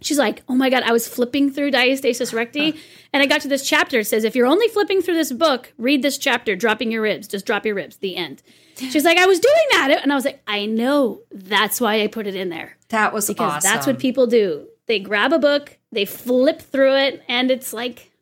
she's 0.00 0.18
like, 0.18 0.42
oh 0.48 0.54
my 0.54 0.70
God, 0.70 0.82
I 0.82 0.92
was 0.92 1.08
flipping 1.08 1.50
through 1.50 1.70
diastasis 1.70 2.32
recti. 2.32 2.78
and 3.12 3.22
I 3.22 3.26
got 3.26 3.40
to 3.42 3.48
this 3.48 3.66
chapter. 3.66 4.00
It 4.00 4.06
says, 4.06 4.24
if 4.24 4.36
you're 4.36 4.46
only 4.46 4.68
flipping 4.68 5.02
through 5.02 5.14
this 5.14 5.32
book, 5.32 5.72
read 5.78 6.02
this 6.02 6.18
chapter, 6.18 6.56
dropping 6.56 6.90
your 6.90 7.02
ribs. 7.02 7.28
Just 7.28 7.46
drop 7.46 7.66
your 7.66 7.74
ribs, 7.74 7.96
the 7.96 8.16
end. 8.16 8.42
She's 8.76 9.04
like, 9.04 9.18
I 9.18 9.26
was 9.26 9.40
doing 9.40 9.66
that. 9.72 10.00
And 10.02 10.12
I 10.12 10.14
was 10.14 10.24
like, 10.24 10.42
I 10.46 10.66
know. 10.66 11.22
That's 11.32 11.80
why 11.80 12.02
I 12.02 12.08
put 12.08 12.26
it 12.26 12.34
in 12.34 12.50
there. 12.50 12.76
That 12.88 13.12
was 13.12 13.26
because 13.26 13.56
awesome. 13.64 13.70
that's 13.70 13.86
what 13.86 13.98
people 13.98 14.26
do. 14.26 14.68
They 14.86 15.00
grab 15.00 15.32
a 15.32 15.38
book, 15.38 15.78
they 15.90 16.04
flip 16.04 16.62
through 16.62 16.96
it, 16.96 17.22
and 17.28 17.50
it's 17.50 17.72
like 17.72 18.12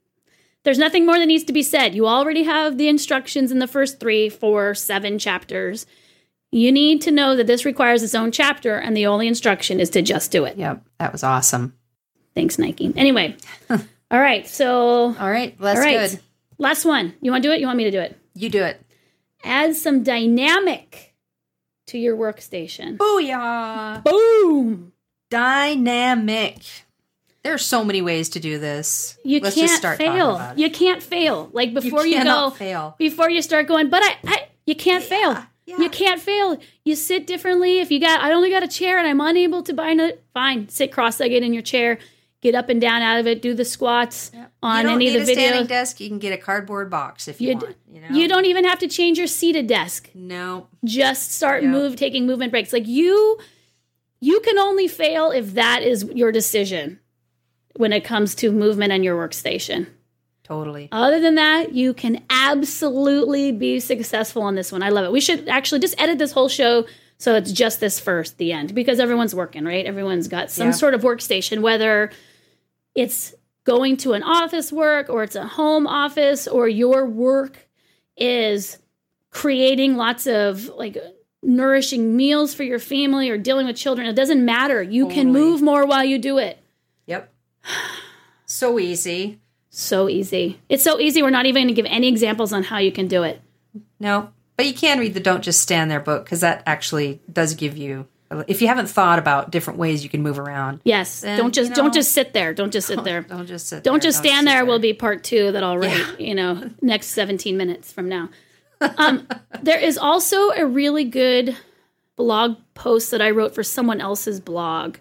there's 0.62 0.78
nothing 0.78 1.04
more 1.04 1.18
that 1.18 1.26
needs 1.26 1.44
to 1.44 1.52
be 1.52 1.62
said. 1.62 1.94
You 1.94 2.06
already 2.06 2.44
have 2.44 2.78
the 2.78 2.88
instructions 2.88 3.52
in 3.52 3.58
the 3.58 3.66
first 3.66 4.00
three, 4.00 4.30
four, 4.30 4.74
seven 4.74 5.18
chapters. 5.18 5.87
You 6.55 6.71
need 6.71 7.03
to 7.03 7.11
know 7.11 7.35
that 7.35 7.49
this 7.49 7.64
requires 7.64 8.05
its 8.05 8.14
own 8.14 8.31
chapter, 8.31 8.77
and 8.77 8.97
the 8.97 9.07
only 9.07 9.27
instruction 9.27 9.81
is 9.81 9.90
to 9.90 10.03
just 10.03 10.31
do 10.31 10.45
it. 10.45 10.57
Yep, 10.57 10.85
that 11.01 11.11
was 11.11 11.25
awesome. 11.25 11.75
Thanks, 12.37 12.61
Nike. 12.61 12.93
Anyway, 12.95 13.35
all 13.71 13.81
right. 14.21 14.47
So, 14.47 15.17
all 15.19 15.31
right, 15.31 15.59
that's 15.59 15.81
all 15.81 15.85
right. 15.85 16.11
good. 16.11 16.21
Last 16.59 16.85
one. 16.85 17.12
You 17.21 17.33
want 17.33 17.43
to 17.43 17.49
do 17.49 17.53
it? 17.53 17.59
You 17.59 17.67
want 17.67 17.77
me 17.77 17.83
to 17.85 17.90
do 17.90 17.99
it? 17.99 18.17
You 18.35 18.51
do 18.51 18.62
it. 18.62 18.81
Add 19.43 19.75
some 19.75 20.05
dynamic 20.05 21.17
to 21.88 21.99
your 21.99 22.17
workstation. 22.17 22.99
Booyah! 22.99 24.05
Boom! 24.05 24.93
Dynamic. 25.31 26.59
There 27.43 27.53
are 27.53 27.59
so 27.59 27.85
many 27.85 28.01
ways 28.01 28.29
to 28.29 28.38
do 28.38 28.61
this. 28.61 29.19
You 29.25 29.40
Let's 29.40 29.57
can't 29.57 29.67
just 29.67 29.81
start 29.81 29.99
fail. 29.99 30.53
You 30.55 30.71
can't 30.71 31.03
fail. 31.03 31.51
Like 31.53 31.75
before 31.75 32.07
you, 32.07 32.14
cannot 32.14 32.51
go, 32.53 32.57
fail. 32.57 32.95
before 32.97 33.29
you 33.29 33.43
start 33.43 33.67
going, 33.67 33.90
but 33.90 34.05
I, 34.05 34.17
I 34.25 34.49
you 34.67 34.77
can't 34.77 35.03
fail. 35.03 35.45
Yeah. 35.66 35.79
You 35.79 35.88
can't 35.88 36.20
fail. 36.20 36.59
You 36.85 36.94
sit 36.94 37.27
differently. 37.27 37.79
If 37.81 37.90
you 37.90 38.00
got, 38.00 38.20
I 38.20 38.33
only 38.33 38.50
got 38.50 38.62
a 38.62 38.68
chair 38.68 38.98
and 38.98 39.07
I'm 39.07 39.20
unable 39.20 39.62
to 39.62 39.72
bind 39.72 40.00
it. 40.00 40.24
Fine, 40.35 40.68
sit 40.68 40.92
cross-legged 40.92 41.42
in 41.42 41.53
your 41.53 41.62
chair. 41.62 41.98
Get 42.42 42.55
up 42.55 42.68
and 42.68 42.79
down 42.79 43.00
out 43.00 43.18
of 43.20 43.27
it. 43.27 43.40
Do 43.40 43.55
the 43.55 43.64
squats 43.64 44.31
on 44.62 44.77
you 44.77 44.83
don't 44.83 44.94
any 44.96 45.05
need 45.07 45.16
of 45.20 45.24
the 45.27 45.33
a 45.33 45.35
standing 45.35 45.64
videos. 45.64 45.68
desk. 45.68 46.00
You 46.00 46.09
can 46.11 46.18
get 46.18 46.35
a 46.35 46.37
cardboard 46.37 46.90
box 46.90 47.27
if 47.27 47.40
you, 47.40 47.48
You, 47.48 47.55
want. 47.57 47.77
You 47.90 48.00
know. 48.03 48.09
you 48.11 48.29
don't 48.29 48.44
even 48.44 48.64
have 48.66 48.79
to 48.81 48.88
change 48.88 49.16
your 49.16 49.27
seated 49.27 49.66
desk. 49.66 50.11
No. 50.14 50.66
Just 50.85 51.33
start 51.33 51.62
Yeah. 51.62 51.70
move, 51.70 51.96
taking 51.96 52.27
movement 52.27 52.50
breaks. 52.50 52.70
Like 52.70 52.87
you, 52.87 53.38
you 54.20 54.40
can 54.40 54.59
only 54.59 54.88
fail 54.88 55.31
if 55.31 55.55
that 55.55 55.83
is 55.83 56.05
your 56.14 56.31
decision 56.33 57.00
when 57.77 57.94
it 57.94 58.05
comes 58.05 58.35
to 58.37 58.53
movement 58.53 58.92
and 58.92 59.03
your 59.03 59.16
workstation. 59.27 59.87
Totally. 60.44 60.88
Other 60.92 61.20
than 61.20 61.37
that, 61.37 61.72
you 61.72 61.94
can 61.94 62.22
absolutely 62.30 63.50
be 63.50 63.80
successful 63.80 64.42
on 64.42 64.54
this 64.54 64.70
one. 64.70 64.83
I 64.83 64.90
love 64.90 65.07
it. 65.07 65.12
We 65.12 65.20
should 65.20 65.48
actually 65.48 65.80
just 65.80 65.98
edit 66.00 66.18
this 66.18 66.33
whole 66.33 66.48
show 66.48 66.87
so 67.16 67.35
it's 67.37 67.52
just 67.52 67.80
this 67.80 67.98
first, 68.00 68.38
the 68.38 68.52
end, 68.52 68.74
because 68.74 69.00
everyone's 69.00 69.35
working, 69.35 69.64
right? 69.64 69.87
Everyone's 69.87 70.28
got 70.28 70.50
some 70.50 70.66
Yeah. 70.68 70.72
sort 70.72 70.94
of 70.94 71.02
workstation, 71.02 71.61
whether 71.62 72.11
it's 72.94 73.35
going 73.64 73.96
to 73.98 74.12
an 74.12 74.22
office 74.22 74.70
work 74.72 75.09
or 75.09 75.22
it's 75.22 75.37
a 75.37 75.46
home 75.46 75.87
office 75.87 76.46
or 76.46 76.68
your 76.68 77.07
work 77.07 77.68
is 78.16 78.78
creating 79.30 79.96
lots 79.96 80.26
of 80.26 80.68
like 80.76 80.98
nourishing 81.42 82.16
meals 82.16 82.52
for 82.52 82.62
your 82.64 82.78
family 82.78 83.30
or 83.30 83.38
dealing 83.38 83.66
with 83.66 83.76
children. 83.76 84.07
It 84.07 84.14
doesn't 84.14 84.44
matter. 84.44 84.83
You 84.83 85.09
can 85.09 85.33
move 85.33 85.62
more 85.62 85.87
while 85.87 86.04
you 86.04 86.18
do 86.18 86.38
it. 86.38 86.59
Yep. 87.07 87.33
So 88.46 88.78
easy. 88.78 89.40
So 89.76 90.08
easy. 90.08 90.60
It's 90.68 90.84
so 90.84 91.00
easy. 91.00 91.20
We're 91.20 91.30
not 91.30 91.46
even 91.46 91.64
going 91.64 91.74
to 91.74 91.74
give 91.74 91.90
any 91.90 92.06
examples 92.06 92.52
on 92.52 92.62
how 92.62 92.78
you 92.78 92.92
can 92.92 93.08
do 93.08 93.24
it. 93.24 93.40
No, 93.98 94.30
but 94.56 94.66
you 94.66 94.72
can 94.72 95.00
read 95.00 95.14
the 95.14 95.20
"Don't 95.20 95.42
Just 95.42 95.60
Stand 95.60 95.90
There" 95.90 95.98
book 95.98 96.24
because 96.24 96.42
that 96.42 96.62
actually 96.64 97.20
does 97.32 97.54
give 97.54 97.76
you. 97.76 98.06
If 98.46 98.62
you 98.62 98.68
haven't 98.68 98.87
thought 98.87 99.18
about 99.18 99.50
different 99.50 99.80
ways 99.80 100.04
you 100.04 100.10
can 100.10 100.22
move 100.22 100.38
around, 100.38 100.80
Yes. 100.84 101.22
Then, 101.22 101.38
don't 101.38 101.52
just 101.52 101.70
you 101.70 101.74
don't 101.74 101.92
just 101.92 102.12
sit 102.12 102.32
there. 102.32 102.54
Don't 102.54 102.72
just 102.72 102.87
sit 102.87 103.02
there. 103.02 103.22
don't 103.22 103.46
just 103.48 103.66
sit. 103.66 103.82
Don't 103.82 103.94
there. 103.94 104.00
just 104.10 104.18
stand 104.18 104.46
sit 104.46 104.52
there. 104.52 104.64
Will 104.64 104.78
be 104.78 104.92
part 104.92 105.24
two 105.24 105.50
that 105.50 105.64
I'll 105.64 105.76
write. 105.76 105.98
Yeah. 105.98 106.18
You 106.18 106.34
know, 106.37 106.70
next 106.80 107.08
seventeen 107.08 107.56
minutes 107.56 107.92
from 107.92 108.08
now. 108.08 108.30
Um, 108.80 109.26
there 109.60 109.80
is 109.80 109.98
also 109.98 110.50
a 110.50 110.64
really 110.64 111.04
good 111.04 111.56
blog 112.14 112.58
post 112.74 113.10
that 113.10 113.20
I 113.20 113.30
wrote 113.32 113.56
for 113.56 113.64
someone 113.64 114.00
else's 114.00 114.38
blog 114.38 114.98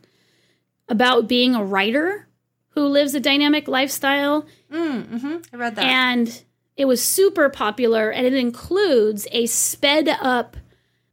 about 0.89 1.27
being 1.27 1.53
a 1.53 1.63
writer 1.63 2.27
who 2.73 2.88
lives 2.88 3.13
a 3.13 3.19
dynamic 3.19 3.67
lifestyle, 3.67 4.45
mm, 4.71 5.03
mm-hmm. 5.03 5.38
I 5.53 5.57
read 5.57 5.75
that. 5.75 5.86
and 5.86 6.43
it 6.75 6.86
was 6.86 7.03
super 7.03 7.49
popular, 7.49 8.09
and 8.09 8.25
it 8.25 8.33
includes 8.33 9.27
a 9.31 9.45
sped 9.45 10.09
up 10.09 10.57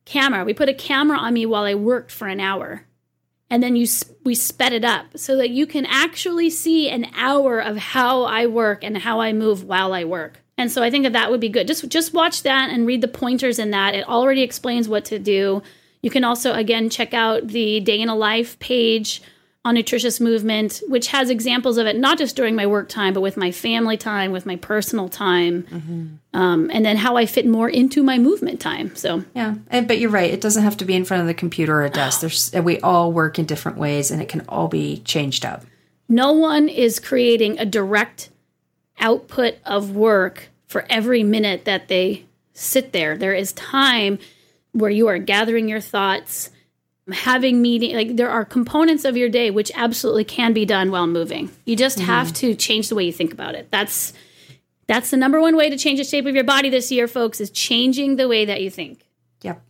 camera. 0.04 0.44
We 0.44 0.54
put 0.54 0.68
a 0.68 0.74
camera 0.74 1.18
on 1.18 1.34
me 1.34 1.46
while 1.46 1.64
I 1.64 1.74
worked 1.74 2.10
for 2.10 2.28
an 2.28 2.40
hour. 2.40 2.86
And 3.52 3.62
then 3.62 3.74
you 3.74 3.86
we 4.24 4.36
sped 4.36 4.72
it 4.72 4.84
up 4.84 5.18
so 5.18 5.36
that 5.36 5.50
you 5.50 5.66
can 5.66 5.84
actually 5.84 6.50
see 6.50 6.88
an 6.88 7.06
hour 7.16 7.58
of 7.58 7.76
how 7.76 8.22
I 8.22 8.46
work 8.46 8.84
and 8.84 8.96
how 8.96 9.20
I 9.20 9.32
move 9.32 9.64
while 9.64 9.92
I 9.92 10.04
work. 10.04 10.40
And 10.56 10.70
so 10.70 10.82
I 10.84 10.90
think 10.90 11.02
that 11.02 11.14
that 11.14 11.30
would 11.32 11.40
be 11.40 11.48
good. 11.48 11.66
Just 11.66 11.88
just 11.88 12.14
watch 12.14 12.44
that 12.44 12.70
and 12.70 12.86
read 12.86 13.00
the 13.00 13.08
pointers 13.08 13.58
in 13.58 13.70
that. 13.70 13.94
It 13.96 14.08
already 14.08 14.42
explains 14.42 14.88
what 14.88 15.04
to 15.06 15.18
do. 15.18 15.62
You 16.00 16.10
can 16.10 16.22
also 16.22 16.52
again 16.52 16.90
check 16.90 17.12
out 17.12 17.48
the 17.48 17.80
day 17.80 18.00
in 18.00 18.08
a 18.08 18.14
life 18.14 18.56
page 18.60 19.20
on 19.62 19.74
nutritious 19.74 20.20
movement, 20.20 20.80
which 20.88 21.08
has 21.08 21.28
examples 21.28 21.76
of 21.76 21.86
it 21.86 21.98
not 21.98 22.16
just 22.16 22.34
during 22.34 22.56
my 22.56 22.66
work 22.66 22.88
time, 22.88 23.12
but 23.12 23.20
with 23.20 23.36
my 23.36 23.50
family 23.50 23.96
time, 23.98 24.32
with 24.32 24.46
my 24.46 24.56
personal 24.56 25.08
time, 25.10 26.18
um, 26.32 26.70
and 26.72 26.84
then 26.86 26.96
how 26.96 27.16
I 27.18 27.26
fit 27.26 27.46
more 27.46 27.68
into 27.68 28.02
my 28.02 28.16
movement 28.16 28.58
time. 28.58 28.96
So 28.96 29.22
yeah, 29.34 29.56
and, 29.68 29.86
but 29.86 29.98
you're 29.98 30.08
right. 30.10 30.32
It 30.32 30.40
doesn't 30.40 30.62
have 30.62 30.78
to 30.78 30.86
be 30.86 30.94
in 30.94 31.04
front 31.04 31.20
of 31.20 31.26
the 31.26 31.34
computer 31.34 31.74
or 31.74 31.84
a 31.84 31.90
desk. 31.90 32.20
There's 32.22 32.52
we 32.54 32.80
all 32.80 33.12
work 33.12 33.38
in 33.38 33.44
different 33.44 33.76
ways, 33.76 34.10
and 34.10 34.22
it 34.22 34.28
can 34.30 34.42
all 34.48 34.68
be 34.68 34.98
changed 35.04 35.44
up. 35.44 35.64
no 36.08 36.32
one 36.32 36.68
is 36.68 36.98
creating 36.98 37.58
a 37.58 37.66
direct 37.66 38.30
output 38.98 39.56
of 39.64 39.94
work 39.94 40.48
for 40.66 40.86
every 40.88 41.22
minute 41.22 41.64
that 41.66 41.88
they 41.88 42.24
sit 42.54 42.92
there. 42.92 43.16
There 43.16 43.34
is 43.34 43.52
time 43.52 44.18
where 44.72 44.90
you 44.90 45.08
are 45.08 45.18
gathering 45.18 45.68
your 45.68 45.80
thoughts, 45.80 46.50
having 47.12 47.60
meeting 47.60 47.94
like 47.94 48.16
there 48.16 48.30
are 48.30 48.44
components 48.44 49.04
of 49.04 49.16
your 49.16 49.28
day 49.28 49.50
which 49.50 49.72
absolutely 49.74 50.24
can 50.24 50.52
be 50.52 50.64
done 50.64 50.90
while 50.90 51.06
moving. 51.06 51.50
You 51.64 51.76
just 51.76 51.98
mm-hmm. 51.98 52.06
have 52.06 52.32
to 52.34 52.54
change 52.54 52.88
the 52.88 52.94
way 52.94 53.04
you 53.04 53.12
think 53.12 53.32
about 53.32 53.54
it. 53.54 53.70
That's 53.70 54.12
that's 54.86 55.10
the 55.10 55.16
number 55.16 55.40
one 55.40 55.56
way 55.56 55.70
to 55.70 55.78
change 55.78 55.98
the 56.00 56.04
shape 56.04 56.26
of 56.26 56.34
your 56.34 56.44
body 56.44 56.68
this 56.68 56.90
year, 56.90 57.06
folks, 57.06 57.40
is 57.40 57.50
changing 57.50 58.16
the 58.16 58.26
way 58.26 58.44
that 58.44 58.60
you 58.60 58.70
think. 58.70 59.06
Yep. 59.42 59.62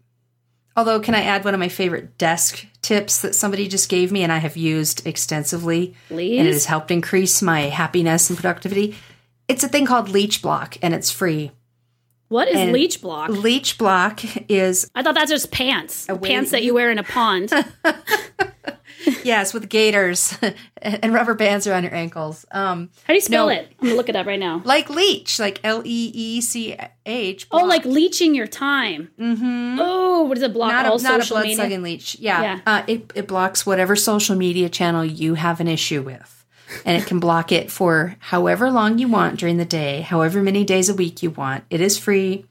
Although, 0.77 1.01
can 1.01 1.15
I 1.15 1.25
add 1.25 1.45
one 1.45 1.53
of 1.53 1.61
my 1.61 1.69
favorite 1.69 2.17
desk 2.17 2.67
tips 2.81 3.21
that 3.21 3.35
somebody 3.35 3.69
just 3.69 3.91
gave 3.91 4.11
me 4.11 4.23
and 4.23 4.33
I 4.33 4.39
have 4.39 4.57
used 4.57 5.07
extensively? 5.07 5.95
Please. 6.09 6.39
And 6.39 6.49
it 6.49 6.55
has 6.55 6.65
helped 6.65 6.91
increase 6.91 7.43
my 7.43 7.63
happiness 7.63 8.31
and 8.31 8.39
productivity. 8.39 8.97
It's 9.47 9.63
a 9.63 9.69
thing 9.69 9.85
called 9.85 10.09
Leech 10.09 10.41
Block 10.41 10.79
and 10.81 10.95
it's 10.95 11.11
free. 11.11 11.53
What 12.31 12.49
is 12.49 12.57
And 12.57 12.73
leech 12.73 13.03
block? 13.03 13.29
Leech 13.29 13.77
block 13.77 14.21
is 14.49 14.89
I 14.95 15.03
thought 15.03 15.15
that's 15.15 15.31
just 15.31 15.51
pants. 15.51 16.07
pants 16.23 16.53
that 16.53 16.63
you- 16.63 16.73
wear 16.75 16.91
in 16.91 16.99
a 16.99 17.03
pond. 17.03 17.53
yes 19.25 19.53
with 19.55 19.69
gaiters 19.69 20.37
and 20.83 21.13
rubber 21.15 21.35
bands 21.35 21.67
around 21.67 21.83
your 21.85 21.95
ankles. 21.95 22.45
Um, 22.53 22.91
How 23.05 23.09
do 23.09 23.15
you 23.15 23.21
spell 23.21 23.47
No. 23.47 23.53
it? 23.53 23.69
I'm 23.81 23.89
gonna 23.89 23.97
look 23.97 24.09
it 24.09 24.17
up 24.17 24.27
right 24.27 24.39
now. 24.39 24.63
like 24.65 24.89
leech, 24.91 25.39
like 25.39 25.59
L 25.65 25.83
E 25.85 26.11
E 26.15 26.41
C 26.41 26.77
H. 27.07 27.47
Oh, 27.51 27.65
like 27.65 27.85
leeching 27.85 28.35
your 28.35 28.47
time. 28.47 29.11
Mm-hmm. 29.19 29.79
Oh, 29.81 30.23
what 30.25 30.35
does 30.35 30.43
it 30.45 30.53
block? 30.53 30.71
not 30.73 30.87
all 30.87 30.99
a, 30.99 31.03
not 31.03 31.25
a 31.25 31.29
blood 31.29 31.43
media? 31.43 31.57
sucking 31.57 31.83
leech. 31.83 32.17
Yeah, 32.21 32.43
Yeah. 32.43 32.61
Uh, 32.67 32.83
it 32.87 33.11
it 33.15 33.27
blocks 33.27 33.65
whatever 33.67 33.97
social 33.97 34.37
media 34.37 34.69
channel 34.69 35.05
you 35.05 35.35
have 35.35 35.61
an 35.61 35.69
issue 35.69 36.03
with, 36.03 36.40
and 36.85 37.01
it 37.01 37.07
can 37.07 37.21
block 37.21 37.53
it 37.53 37.71
for 37.71 38.17
however 38.19 38.71
long 38.71 38.99
you 38.99 39.09
want 39.09 39.39
during 39.39 39.57
the 39.57 39.65
day, 39.65 40.01
however 40.03 40.43
many 40.43 40.65
days 40.65 40.89
a 40.89 40.95
week 40.95 41.23
you 41.23 41.31
want. 41.31 41.65
It 41.71 41.81
is 41.81 41.99
free. 41.99 42.45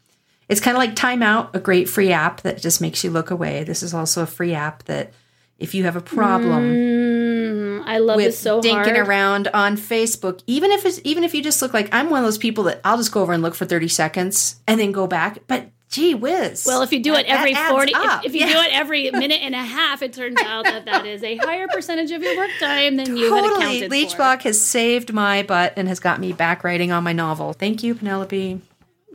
It's 0.48 0.62
kind 0.62 0.76
of 0.76 0.80
like 0.80 0.96
Timeout, 0.96 1.54
a 1.54 1.60
great 1.60 1.88
free 1.88 2.12
app 2.12 2.42
that 2.42 2.60
just 2.62 2.82
makes 2.82 3.04
you 3.04 3.12
look 3.12 3.30
away. 3.32 3.64
This 3.64 3.84
is 3.84 3.94
also 3.94 4.24
a 4.24 4.28
free 4.28 4.54
app 4.54 4.84
that 4.86 5.14
if 5.60 5.76
you 5.76 5.84
have 5.84 5.96
a 5.96 6.02
problem 6.02 6.64
Mm, 6.64 7.84
I 7.86 7.98
love 7.98 8.18
with 8.18 8.26
this 8.28 8.40
so 8.40 8.62
dinking 8.62 8.96
hard. 8.96 9.08
around 9.08 9.48
on 9.54 9.76
Facebook, 9.78 10.42
even 10.48 10.72
if 10.72 10.86
it's 10.86 11.00
even 11.04 11.24
if 11.24 11.34
you 11.34 11.42
just 11.44 11.62
look 11.62 11.74
like 11.74 11.90
I'm 11.92 12.10
one 12.10 12.20
of 12.20 12.26
those 12.26 12.38
people 12.38 12.64
that 12.66 12.80
I'll 12.84 12.98
just 12.98 13.12
go 13.12 13.22
over 13.22 13.34
and 13.34 13.44
look 13.44 13.56
for 13.56 13.66
30 13.66 13.88
seconds 13.88 14.60
and 14.68 14.80
then 14.80 14.92
go 14.92 15.08
back. 15.08 15.40
But 15.48 15.70
gee 15.90 16.14
whiz. 16.16 16.66
Well, 16.68 16.82
if 16.84 16.92
you 16.94 17.00
do 17.02 17.14
it 17.16 17.28
that- 17.28 17.28
that 17.28 17.40
every 17.40 17.56
40, 17.56 17.94
up. 17.96 18.20
if, 18.24 18.28
if 18.30 18.34
you 18.36 18.42
Yeah. 18.48 18.54
do 18.54 18.60
it 18.60 18.74
every 18.74 19.10
minute 19.24 19.42
and 19.42 19.56
a 19.56 19.58
half, 19.64 20.02
it 20.02 20.14
turns 20.14 20.40
out 20.42 20.66
that 20.66 20.86
that 20.86 21.06
is 21.06 21.24
a 21.24 21.36
higher 21.38 21.68
percentage 21.68 22.12
of 22.12 22.22
your 22.24 22.38
work 22.38 22.52
time 22.60 22.96
than 22.98 23.16
you 23.18 23.34
had 23.34 23.42
Totally. 23.42 23.64
accounted 23.66 23.92
Leech 23.92 24.12
for. 24.12 24.18
Block 24.18 24.42
has 24.44 24.62
saved 24.62 25.12
my 25.14 25.44
butt 25.44 25.74
and 25.76 25.88
has 25.88 26.00
got 26.00 26.20
me 26.20 26.32
back 26.32 26.64
writing 26.64 26.92
on 26.92 27.04
my 27.04 27.14
novel. 27.14 27.54
Thank 27.54 27.82
you, 27.84 27.96
Penelope. 27.96 28.62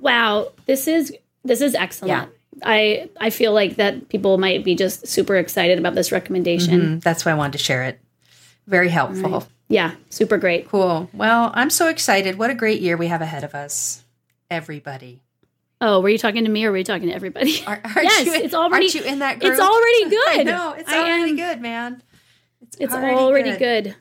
Wow, 0.01 0.49
this 0.67 0.87
is 0.89 1.15
this 1.45 1.61
is 1.61 1.75
excellent. 1.75 2.09
Yeah. 2.11 2.27
I 2.65 3.09
I 3.21 3.31
feel 3.31 3.53
like 3.53 3.77
that 3.77 4.09
people 4.09 4.39
might 4.39 4.65
be 4.65 4.75
just 4.75 5.07
super 5.07 5.37
excited 5.37 5.79
about 5.79 5.95
this 5.95 6.13
recommendation. 6.13 6.81
Mm, 6.99 7.03
That's 7.03 7.25
why 7.25 7.33
I 7.33 7.35
wanted 7.35 7.59
to 7.59 7.65
share 7.65 7.83
it. 7.85 7.99
Very 8.67 8.89
helpful. 8.89 9.47
Yeah, 9.69 9.93
super 10.11 10.37
great. 10.39 10.69
Cool. 10.69 11.09
Well, 11.13 11.51
I'm 11.55 11.71
so 11.71 11.89
excited. 11.89 12.39
What 12.39 12.51
a 12.51 12.55
great 12.55 12.81
year 12.81 12.97
we 12.97 13.07
have 13.09 13.23
ahead 13.23 13.45
of 13.45 13.55
us. 13.55 14.05
Everybody. 14.51 15.21
Oh, 15.81 16.01
were 16.01 16.09
you 16.09 16.19
talking 16.19 16.45
to 16.45 16.51
me 16.51 16.65
or 16.65 16.71
were 16.71 16.79
you 16.79 16.85
talking 16.85 17.09
to 17.09 17.15
everybody? 17.15 17.63
Are, 17.67 17.81
yes, 17.97 18.27
you, 18.27 18.35
it's 18.35 18.55
already 18.55 18.87
aren't 18.87 18.95
you 18.95 19.03
in 19.03 19.19
that 19.19 19.41
group? 19.41 19.53
It's 19.53 19.61
already 19.61 20.05
good. 20.11 20.41
I 20.41 20.43
know. 20.45 20.73
It's 20.73 20.91
already 20.93 21.31
am- 21.31 21.37
good, 21.37 21.61
man. 21.61 22.03
It's 22.79 22.95
already, 22.95 23.57
good. 23.57 23.95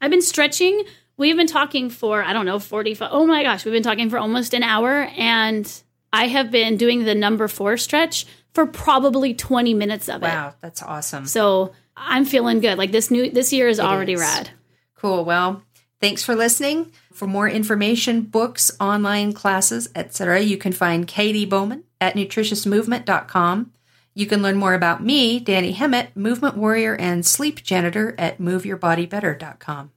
I've 0.00 0.10
been 0.10 0.22
stretching. 0.22 0.82
We've 1.16 1.36
been 1.36 1.46
talking 1.46 1.90
for, 1.90 2.22
I 2.22 2.32
don't 2.32 2.46
know, 2.46 2.58
45. 2.58 3.10
Oh 3.12 3.26
my 3.26 3.42
gosh, 3.42 3.64
we've 3.64 3.72
been 3.72 3.82
talking 3.82 4.10
for 4.10 4.18
almost 4.18 4.54
an 4.54 4.62
hour. 4.62 5.08
And 5.16 5.70
I 6.12 6.26
have 6.28 6.50
been 6.50 6.76
doing 6.76 7.04
the 7.04 7.14
number 7.14 7.46
four 7.48 7.76
stretch 7.76 8.26
for 8.52 8.66
probably 8.66 9.34
20 9.34 9.74
minutes 9.74 10.08
of 10.08 10.22
it. 10.22 10.26
Wow, 10.26 10.54
that's 10.60 10.82
awesome. 10.82 11.26
So 11.26 11.72
I'm 11.96 12.24
feeling 12.24 12.60
good. 12.60 12.78
Like 12.78 12.90
this 12.92 13.10
new, 13.10 13.30
this 13.30 13.52
year 13.52 13.68
is 13.68 13.78
already 13.78 14.14
is. 14.14 14.20
rad. 14.20 14.50
Cool. 14.96 15.24
Well, 15.24 15.62
thanks 16.00 16.22
for 16.22 16.34
listening. 16.34 16.92
For 17.12 17.26
more 17.26 17.48
information, 17.48 18.22
books, 18.22 18.70
online 18.80 19.32
classes, 19.32 19.88
etc., 19.94 20.40
you 20.40 20.56
can 20.56 20.72
find 20.72 21.06
Katy 21.06 21.44
Bowman 21.44 21.84
at 22.00 22.14
nutritiousmovement.com. 22.14 23.72
You 24.14 24.26
can 24.26 24.42
learn 24.42 24.56
more 24.56 24.74
about 24.74 25.02
me, 25.02 25.42
Dani 25.42 25.74
Hemmat, 25.74 26.16
movement 26.16 26.56
warrior 26.56 26.96
and 26.96 27.24
sleep 27.24 27.62
janitor 27.62 28.14
at 28.18 28.38
moveyourbodybetter.com. 28.38 29.92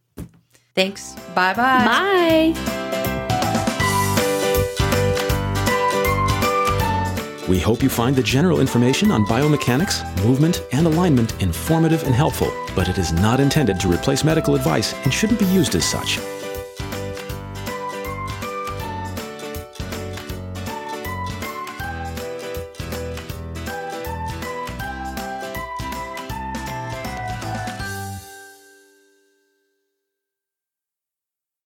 Thanks. 0.76 1.14
Bye-bye. 1.36 2.54
Bye. 2.54 3.03
We 7.50 7.60
hope 7.60 7.84
you 7.84 7.90
find 7.90 8.16
the 8.16 8.24
general 8.24 8.62
information 8.62 9.12
on 9.12 9.26
biomechanics, 9.26 10.24
movement, 10.24 10.64
and 10.72 10.88
alignment 10.88 11.42
informative 11.42 12.04
and 12.04 12.16
helpful, 12.16 12.50
but 12.74 12.88
it 12.88 12.98
is 12.98 13.12
not 13.12 13.42
intended 13.42 13.82
to 13.82 13.92
replace 13.92 14.24
medical 14.24 14.56
advice 14.56 14.94
and 15.04 15.14
shouldn't 15.14 15.40
be 15.40 15.46
used 15.48 15.76
as 15.76 15.84
such. 15.84 16.20